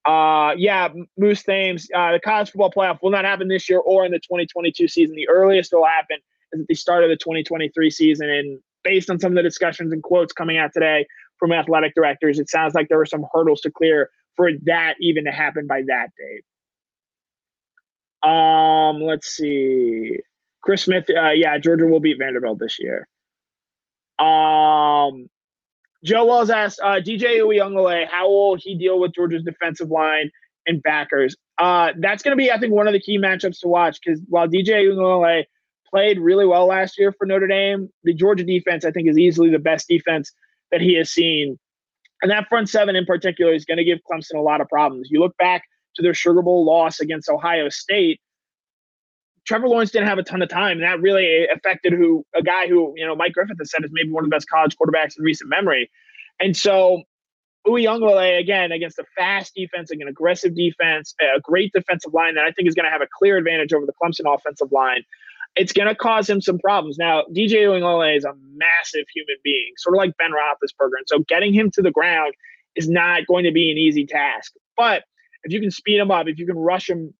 [0.04, 1.88] Uh, yeah, Moose Thames.
[1.94, 5.14] Uh, the college football playoff will not happen this year or in the 2022 season.
[5.16, 6.18] The earliest it will happen
[6.52, 8.30] is at the start of the 2023 season.
[8.30, 11.06] And based on some of the discussions and quotes coming out today
[11.38, 15.24] from athletic directors, it sounds like there were some hurdles to clear for that even
[15.24, 16.44] to happen by that date.
[18.22, 20.20] Um, let's see.
[20.62, 23.08] Chris Smith, uh, yeah, Georgia will beat Vanderbilt this year.
[24.18, 25.28] Um,
[26.04, 30.30] Joe Wells asked uh, DJ Uiagalelei, how will he deal with Georgia's defensive line
[30.66, 31.36] and backers?
[31.58, 34.20] Uh, that's going to be, I think, one of the key matchups to watch because
[34.28, 35.44] while DJ Uiagalelei
[35.90, 39.50] played really well last year for Notre Dame, the Georgia defense, I think, is easily
[39.50, 40.32] the best defense
[40.70, 41.58] that he has seen.
[42.22, 45.08] And that front seven in particular is going to give Clemson a lot of problems.
[45.10, 45.62] You look back
[45.96, 48.20] to their Sugar Bowl loss against Ohio State,
[49.48, 52.68] Trevor Lawrence didn't have a ton of time, and that really affected who a guy
[52.68, 55.16] who you know Mike Griffith has said is maybe one of the best college quarterbacks
[55.16, 55.90] in recent memory.
[56.38, 57.02] And so
[57.66, 62.52] Uiagalelei again against a fast defense, an aggressive defense, a great defensive line that I
[62.52, 65.02] think is going to have a clear advantage over the Clemson offensive line.
[65.56, 66.98] it's going to cause him some problems.
[66.98, 70.98] Now, DJ Uiagalelei is a massive human being, sort of like Ben Roethlisberger.
[70.98, 72.34] And so getting him to the ground
[72.76, 74.52] is not going to be an easy task.
[74.76, 75.04] But
[75.42, 77.14] if you can speed him up, if you can rush him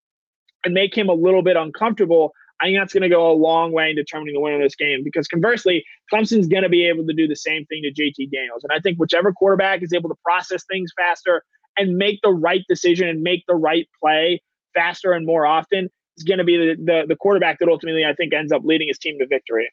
[0.65, 3.71] and make him a little bit uncomfortable, I think that's going to go a long
[3.71, 5.03] way in determining the winner of this game.
[5.03, 8.63] Because conversely, Clemson's going to be able to do the same thing to JT Daniels.
[8.63, 11.43] And I think whichever quarterback is able to process things faster
[11.77, 14.41] and make the right decision and make the right play
[14.73, 18.13] faster and more often is going to be the, the, the quarterback that ultimately I
[18.13, 19.71] think ends up leading his team to victory.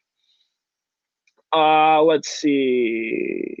[1.53, 3.57] Uh, let's see.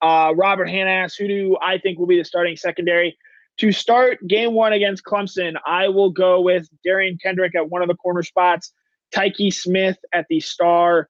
[0.00, 3.16] Uh, Robert Hannah asks, who do I think will be the starting secondary?
[3.58, 7.88] To start game one against Clemson, I will go with Derion Kendrick at one of
[7.88, 8.72] the corner spots,
[9.14, 11.08] Tykee Smith at the star.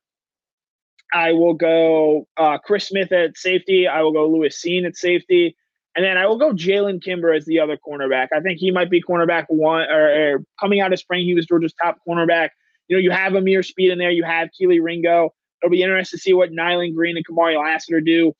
[1.12, 3.86] I will go uh, Chris Smith at safety.
[3.86, 5.56] I will go Lewis Cine at safety.
[5.94, 8.28] And then I will go Jalen Kimber as the other cornerback.
[8.32, 11.24] I think he might be cornerback one or, or, coming out of spring.
[11.24, 12.50] He was Georgia's top cornerback.
[12.88, 14.10] You know, you have Ameer Speed in there.
[14.10, 15.34] You have Kelee Ringo.
[15.60, 18.32] It'll be interesting to see what Nyland Green and Kamari Lassiter do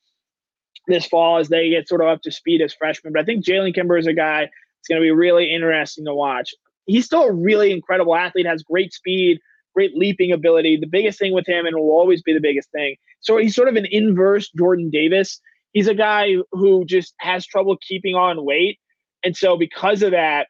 [0.89, 3.13] this fall as they get sort of up to speed as freshmen.
[3.13, 6.13] But I think Jalen Kimber is a guy that's going to be really interesting to
[6.13, 6.53] watch.
[6.85, 9.39] He's still a really incredible athlete, has great speed,
[9.75, 10.77] great leaping ability.
[10.77, 12.95] The biggest thing with him, and will always be the biggest thing.
[13.21, 15.39] So he's sort of an inverse Jordan Davis.
[15.73, 18.79] He's a guy who just has trouble keeping on weight.
[19.23, 20.47] And so because of that,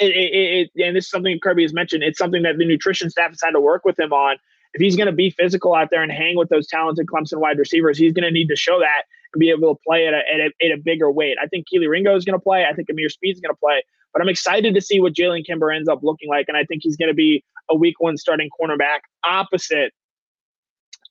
[0.00, 3.10] it, it, it, and this is something Kirby has mentioned, it's something that the nutrition
[3.10, 4.36] staff has had to work with him on.
[4.74, 7.58] If he's going to be physical out there and hang with those talented Clemson wide
[7.58, 9.04] receivers, he's going to need to show that
[9.38, 11.36] be able to play at a, at a, at a bigger weight.
[11.42, 12.64] I think Kelee Ringo is going to play.
[12.64, 13.82] I think Ameer Speed is going to play.
[14.12, 16.46] But I'm excited to see what Jalen Kimber ends up looking like.
[16.48, 19.92] And I think he's going to be a week one starting cornerback opposite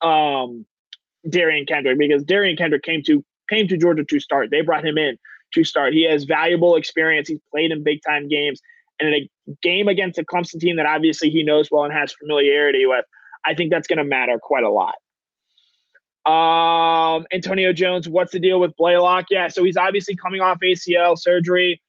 [0.02, 0.66] um,
[1.28, 4.50] Derion Kendrick because Derion Kendrick came to came to Georgia to start.
[4.52, 5.18] They brought him in
[5.54, 5.94] to start.
[5.94, 7.30] He has valuable experience.
[7.30, 8.62] He's played in big time games.
[9.00, 12.14] And in a game against a Clemson team that obviously he knows well and has
[12.14, 13.06] familiarity with,
[13.46, 14.96] I think that's going to matter quite a lot.
[16.28, 19.28] Um, Antonio Jones, what's the deal with Blaylock?
[19.30, 21.82] Yeah, so he's obviously coming off ACL surgery.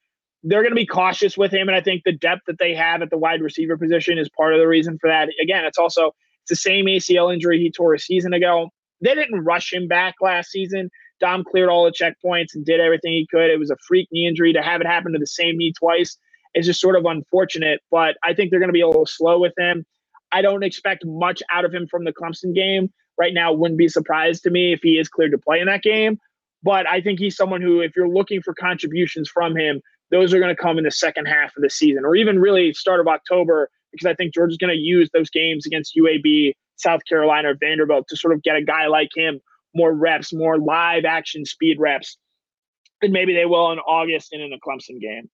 [0.44, 3.02] They're going to be cautious with him, and I think the depth that they have
[3.02, 5.28] at the wide receiver position is part of the reason for that.
[5.42, 8.70] Again, it's also it's the same ACL injury he tore a season ago.
[9.00, 10.88] They didn't rush him back last season.
[11.20, 13.50] Dom cleared all the checkpoints and did everything he could.
[13.50, 16.16] It was a freak knee injury to have it happen to the same knee twice
[16.54, 17.80] is just sort of unfortunate.
[17.90, 19.84] But I think they're going to be a little slow with him.
[20.30, 23.88] I don't expect much out of him from the Clemson game right now wouldn't be
[23.88, 26.18] surprised to me if he is cleared to play in that game.
[26.62, 30.40] But I think he's someone who, if you're looking for contributions from him, those are
[30.40, 33.06] going to come in the second half of the season or even really start of
[33.06, 37.54] October, because I think Georgia's going to use those games against UAB, South Carolina, or
[37.54, 39.40] Vanderbilt to sort of get a guy like him
[39.74, 42.18] more reps, more live action speed reps
[43.02, 45.28] And maybe they will in August and in the Clemson game.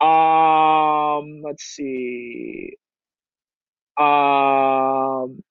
[0.00, 2.76] Um, let's see.
[3.98, 5.42] Um,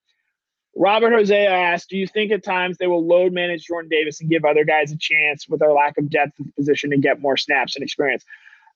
[0.75, 4.29] Robert Hosea asked, Do you think at times they will load manage Jordan Davis and
[4.29, 7.37] give other guys a chance with our lack of depth of position to get more
[7.37, 8.25] snaps and experience?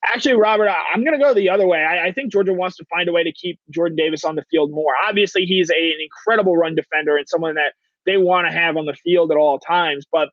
[0.06, 1.84] Actually, Robert, I'm going to go the other way.
[1.84, 4.46] I, I, think Georgia wants to find a way to keep Jordan Davis on the
[4.50, 4.94] field more.
[5.06, 7.74] Obviously, he's a, an incredible run defender and someone that
[8.06, 10.06] they want to have on the field at all times.
[10.10, 10.30] But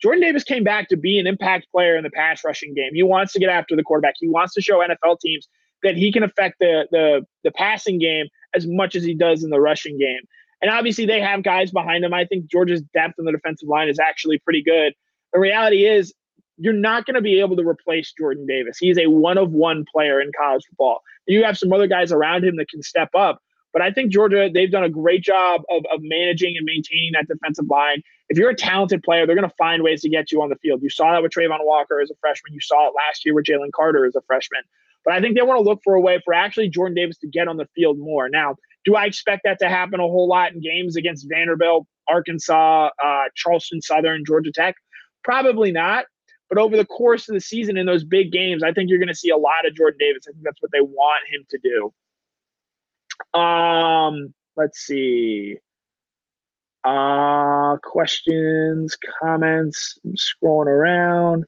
[0.00, 2.92] Jordan Davis came back to be an impact player in the pass rushing game.
[2.94, 4.14] He wants to get after the quarterback.
[4.18, 5.46] He wants to show NFL teams
[5.82, 9.50] that he can affect the the the passing game as much as he does in
[9.50, 10.20] the rushing game.
[10.62, 12.14] And obviously, they have guys behind them.
[12.14, 14.94] I think Georgia's depth on the defensive line is actually pretty good.
[15.32, 16.14] The reality is,
[16.56, 18.78] you're not going to be able to replace Jordan Davis.
[18.78, 21.00] He's a one of one player in college football.
[21.26, 23.42] You have some other guys around him that can step up.
[23.72, 27.26] But I think Georgia, they've done a great job of, of managing and maintaining that
[27.26, 28.02] defensive line.
[28.28, 30.56] If you're a talented player, they're going to find ways to get you on the
[30.56, 30.82] field.
[30.82, 32.52] You saw that with Travon Walker as a freshman.
[32.52, 34.62] You saw it last year with Jalen Carter as a freshman.
[35.04, 37.26] But I think they want to look for a way for actually Jordan Davis to
[37.26, 38.28] get on the field more.
[38.28, 42.90] Now, do I expect that to happen a whole lot in games against Vanderbilt, Arkansas,
[43.02, 44.74] uh, Charleston Southern, Georgia Tech?
[45.22, 46.06] Probably not.
[46.48, 49.08] But over the course of the season in those big games, I think you're going
[49.08, 50.24] to see a lot of Jordan Davis.
[50.28, 51.58] I think that's what they want him to
[53.32, 53.40] do.
[53.40, 55.56] Um, let's see.
[56.84, 59.98] Uh, questions, comments.
[60.04, 61.44] I'm scrolling around.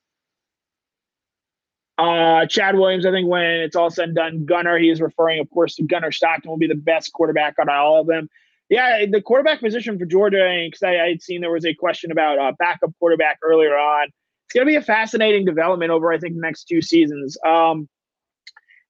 [1.96, 5.40] Uh, Chad Williams, I think when it's all said and done, Gunner, he is referring,
[5.40, 8.28] of course, to Gunner Stockton will be the best quarterback out of all of them.
[8.68, 12.38] Yeah, the quarterback position for Georgia, because I had seen there was a question about
[12.38, 14.06] uh, backup quarterback earlier on.
[14.06, 17.36] It's going to be a fascinating development over, I think, the next two seasons.
[17.46, 17.88] Um,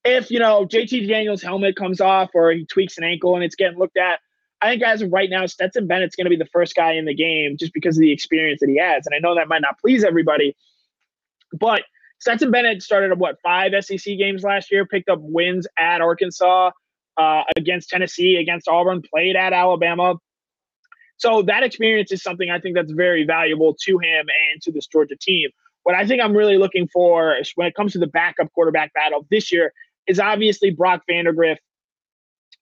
[0.04, 3.56] if, you know, JT Daniels' helmet comes off or he tweaks an ankle and it's
[3.56, 4.20] getting looked at,
[4.62, 7.04] I think as of right now, Stetson Bennett's going to be the first guy in
[7.04, 9.06] the game just because of the experience that he has.
[9.06, 10.56] And I know that might not please everybody,
[11.52, 11.82] but
[12.18, 16.70] Stetson Bennett started what five SEC games last year, picked up wins at Arkansas,
[17.16, 20.14] uh, against Tennessee, against Auburn, played at Alabama.
[21.16, 24.86] So that experience is something I think that's very valuable to him and to this
[24.86, 25.50] Georgia team.
[25.84, 29.26] What I think I'm really looking for when it comes to the backup quarterback battle
[29.30, 29.72] this year
[30.06, 31.56] is obviously Brock Vandagriff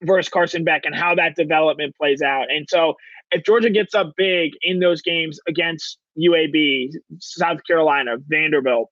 [0.02, 2.50] versus Carson Beck and how that development plays out.
[2.50, 2.94] And so
[3.30, 6.90] if Georgia gets up big in those games against UAB,
[7.20, 8.90] South Carolina, Vanderbilt,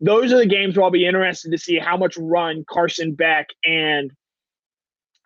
[0.00, 3.48] those are the games where I'll be interested to see how much run Carson Beck
[3.64, 4.10] and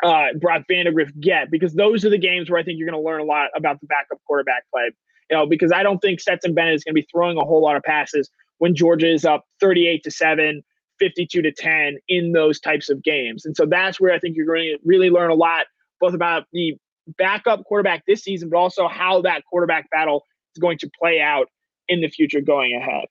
[0.03, 3.07] uh, Brock Vandagriff get because those are the games where I think you're going to
[3.07, 4.91] learn a lot about the backup quarterback play.
[5.31, 7.63] You know, because I don't think Stetson Bennett is going to be throwing a whole
[7.63, 10.63] lot of passes when Georgia is up 38 to 7,
[10.99, 13.45] 52 to 10 in those types of games.
[13.45, 15.67] And so that's where I think you're going to really learn a lot,
[16.01, 16.77] both about the
[17.19, 21.47] backup quarterback this season, but also how that quarterback battle is going to play out
[21.89, 23.07] in the future going ahead.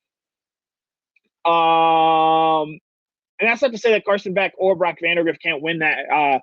[1.46, 2.80] Um,
[3.40, 6.40] and that's not to say that Carson Beck or Brock Vandagriff can't win that, uh,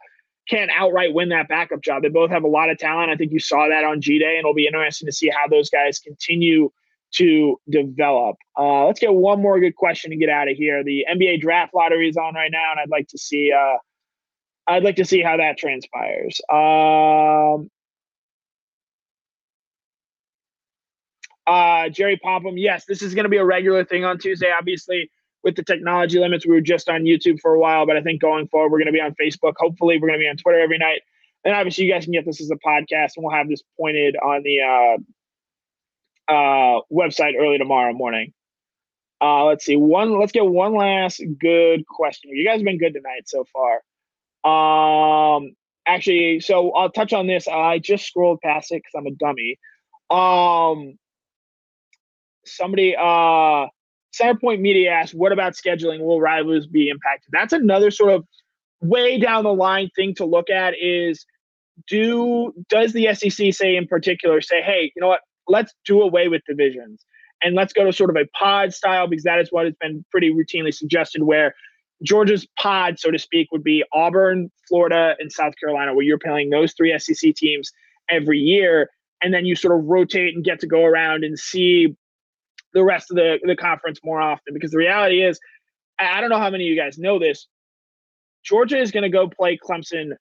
[0.49, 2.03] can't outright win that backup job.
[2.03, 3.11] They both have a lot of talent.
[3.11, 5.47] I think you saw that on G Day, and it'll be interesting to see how
[5.47, 6.71] those guys continue
[7.15, 8.37] to develop.
[8.59, 10.83] Uh, let's get one more good question to get out of here.
[10.83, 13.53] The NBA draft lottery is on right now, and I'd like to see.
[13.53, 13.77] Uh,
[14.67, 16.41] I'd like to see how that transpires.
[16.51, 17.71] Um,
[21.49, 24.53] Uh, Jerry Popham, yes, this is going to be a regular thing on Tuesday.
[24.57, 25.11] Obviously,
[25.43, 28.21] with the technology limits, we were just on YouTube for a while, but I think
[28.21, 29.55] going forward, we're going to be on Facebook.
[29.57, 31.01] Hopefully, we're going to be on Twitter every night.
[31.45, 34.15] And obviously, you guys can get this as a podcast, and we'll have this pointed
[34.17, 34.61] on the
[36.29, 38.35] uh, uh, website early tomorrow morning.
[39.19, 39.77] Uh, let's see.
[39.77, 40.21] One.
[40.21, 42.31] Let's get one last good question.
[42.35, 45.37] You guys have been good tonight so far.
[45.39, 47.49] Um, actually, so I'll touch on this.
[47.49, 49.59] I just scrolled past it because I'm a dummy.
[50.11, 50.99] Um,
[52.57, 53.67] somebody uh
[54.19, 56.01] Centerpoint Media asked, what about scheduling?
[56.01, 57.31] Will rivals be impacted?
[57.31, 58.25] That's another sort of
[58.81, 61.27] way down the line thing to look at is
[61.87, 66.29] do does the SEC say in particular say, hey, you know what, let's do away
[66.29, 67.05] with divisions
[67.43, 70.05] and let's go to sort of a pod style because that is what has been
[70.11, 71.55] pretty routinely suggested where
[72.03, 76.51] Georgia's pod, so to speak, would be Auburn, Florida, and South Carolina, where you're playing
[76.51, 77.73] those three SEC teams
[78.09, 78.91] every year.
[79.21, 81.97] And then you sort of rotate and get to go around and see
[82.79, 85.41] the rest of the, the conference more often because the reality is,
[85.99, 87.49] I don't know how many of you guys know this.
[88.45, 90.13] Georgia is going to go play Clemson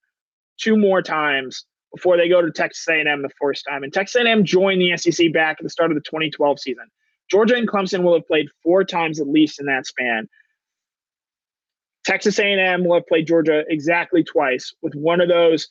[0.59, 3.83] two more times before they go to Texas A&M the first time.
[3.83, 6.85] And Texas A&M joined the SEC back at the start of the 2012 season.
[7.29, 10.27] Georgia and Clemson will have played four times at least in that span.
[12.05, 15.67] Texas A&M will have played Georgia exactly twice, with one of those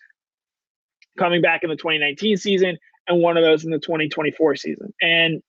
[1.19, 2.79] coming back in the 2019 season
[3.09, 4.93] and one of those in the 2024 season.
[5.01, 5.43] And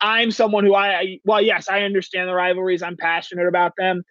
[0.00, 2.82] I'm someone who I, well, yes, I understand the rivalries.
[2.82, 4.02] I'm passionate about them.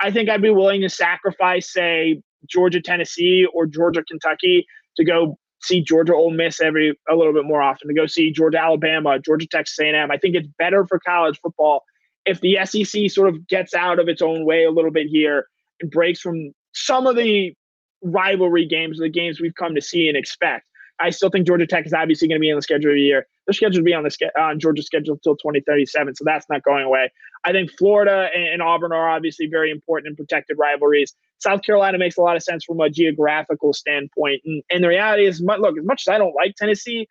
[0.00, 4.66] I think I'd be willing to sacrifice, say, Georgia, Tennessee, or Georgia, Kentucky
[4.96, 7.88] to go see Georgia, Ole Miss every a little bit more often.
[7.88, 10.10] To go see Georgia, Alabama, Georgia, Texas A&M.
[10.10, 11.82] I think it's better for college football
[12.28, 15.46] if the SEC sort of gets out of its own way a little bit here
[15.80, 17.54] and breaks from some of the
[18.02, 20.66] rivalry games, the games we've come to see and expect.
[21.00, 23.00] I still think Georgia Tech is obviously going to be on the schedule of the
[23.00, 23.26] year.
[23.46, 26.84] They're scheduled to be on the on Georgia's schedule until 2037, so that's not going
[26.84, 27.10] away.
[27.44, 31.14] I think Florida and, and Auburn are obviously very important and protected rivalries.
[31.38, 35.26] South Carolina makes a lot of sense from a geographical standpoint, and, and the reality
[35.26, 37.06] is, look, as much as I don't like Tennessee,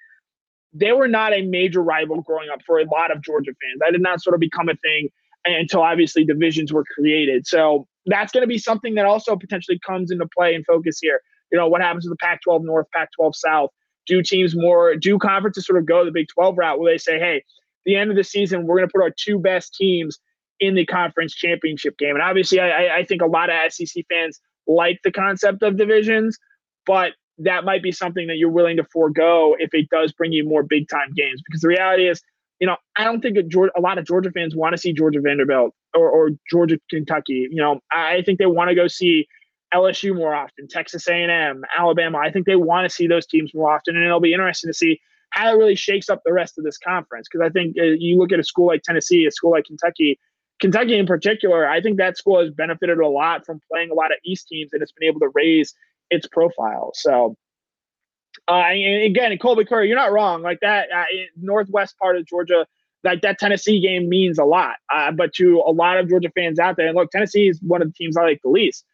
[0.73, 3.79] they were not a major rival growing up for a lot of Georgia fans.
[3.79, 5.09] That did not sort of become a thing
[5.45, 7.47] until obviously divisions were created.
[7.47, 11.21] So that's going to be something that also potentially comes into play and focus here
[11.51, 13.69] you know, what happens to the Pac 12 North, Pac 12 South?
[14.05, 17.19] Do teams more, do conferences sort of go the Big 12 route where they say,
[17.19, 17.43] hey,
[17.85, 20.19] the end of the season, we're going to put our two best teams
[20.59, 22.15] in the conference championship game.
[22.15, 26.37] And obviously, I, I think a lot of SEC fans like the concept of divisions,
[26.85, 30.47] but that might be something that you're willing to forego if it does bring you
[30.47, 31.41] more big time games.
[31.45, 32.21] Because the reality is,
[32.59, 34.91] you know, I don't think a, Georgia, a lot of Georgia fans want to see
[34.91, 37.47] Georgia Vanderbilt or, or Georgia Kentucky.
[37.49, 39.27] You know, I think they want to go see
[39.73, 42.19] LSU more often, Texas A&M, Alabama.
[42.19, 44.73] I think they want to see those teams more often, and it'll be interesting to
[44.73, 44.99] see
[45.31, 47.27] how it really shakes up the rest of this conference.
[47.31, 50.19] Because I think uh, you look at a school like Tennessee, a school like Kentucky,
[50.59, 54.11] Kentucky in particular, I think that school has benefited a lot from playing a lot
[54.11, 55.73] of East teams, and it's been able to raise
[56.09, 56.91] its profile.
[56.93, 57.35] So,
[58.47, 60.41] uh, and again, Colby Curry, you're not wrong.
[60.41, 61.03] Like that uh,
[61.35, 62.65] northwest part of Georgia,
[63.03, 64.75] like that Tennessee game means a lot.
[64.93, 67.81] Uh, but to a lot of Georgia fans out there, and look, Tennessee is one
[67.81, 68.85] of the teams I like the least.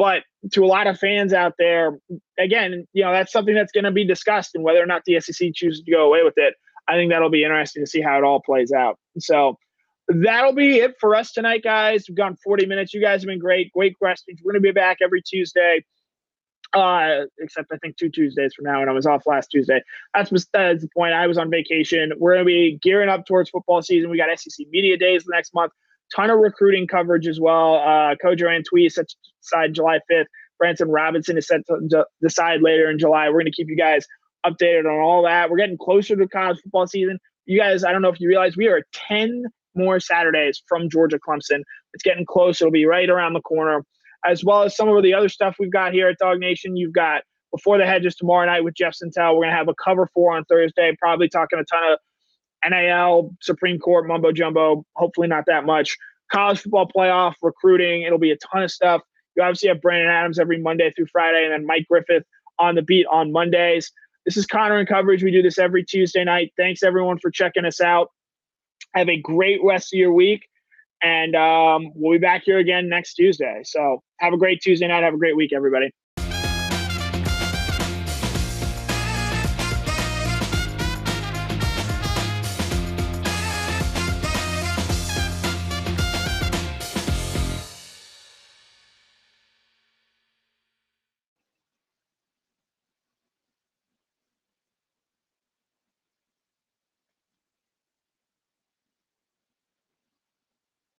[0.00, 0.22] But
[0.52, 1.98] to a lot of fans out there,
[2.38, 5.20] again, you know, that's something that's going to be discussed and whether or not the
[5.20, 6.54] SEC chooses to go away with it.
[6.88, 8.98] I think that'll be interesting to see how it all plays out.
[9.18, 9.58] So
[10.08, 12.06] that'll be it for us tonight, guys.
[12.08, 12.94] We've gone 40 minutes.
[12.94, 13.70] You guys have been great.
[13.74, 14.40] Great questions.
[14.42, 15.84] We're going to be back every Tuesday
[16.74, 19.82] uh, except I think two Tuesdays from now, and I was off last Tuesday.
[20.14, 21.12] That's, that's the point.
[21.12, 22.12] I was on vacation.
[22.18, 24.10] We're going to be gearing up towards football season.
[24.10, 25.72] We got SEC Media Days next month.
[26.14, 27.76] Ton of recruiting coverage as well.
[27.76, 29.06] Uh, Kojo Antwi set
[29.44, 30.26] aside July 5th.
[30.58, 33.28] Branson Robinson is set to decide later in July.
[33.28, 34.04] We're going to keep you guys
[34.44, 35.50] updated on all that.
[35.50, 37.18] We're getting closer to college football season.
[37.46, 39.44] You guys, I don't know if you realize, we are 10
[39.74, 41.62] more Saturdays from Georgia Clemson.
[41.94, 42.60] It's getting close.
[42.60, 43.84] It'll be right around the corner
[44.26, 46.72] as well as some of the other stuff we've got here at DawgNation.
[46.74, 49.36] You've got before the hedges tomorrow night with Jeff Sentell.
[49.36, 50.94] We're gonna have a cover four on Thursday.
[50.98, 51.98] Probably talking a ton of
[52.68, 54.84] NIL, Supreme Court, mumbo jumbo.
[54.96, 55.96] Hopefully not that much.
[56.30, 58.02] College football playoff, recruiting.
[58.02, 59.02] It'll be a ton of stuff.
[59.36, 62.24] You obviously have Brandon Adams every Monday through Friday, and then Mike Griffith
[62.58, 63.90] on the beat on Mondays.
[64.26, 65.22] This is Connor in coverage.
[65.22, 66.52] We do this every Tuesday night.
[66.56, 68.10] Thanks everyone for checking us out.
[68.94, 70.46] Have a great rest of your week.
[71.02, 73.62] And um, we'll be back here again next Tuesday.
[73.64, 75.02] So have a great Tuesday night.
[75.02, 75.90] Have a great week, everybody.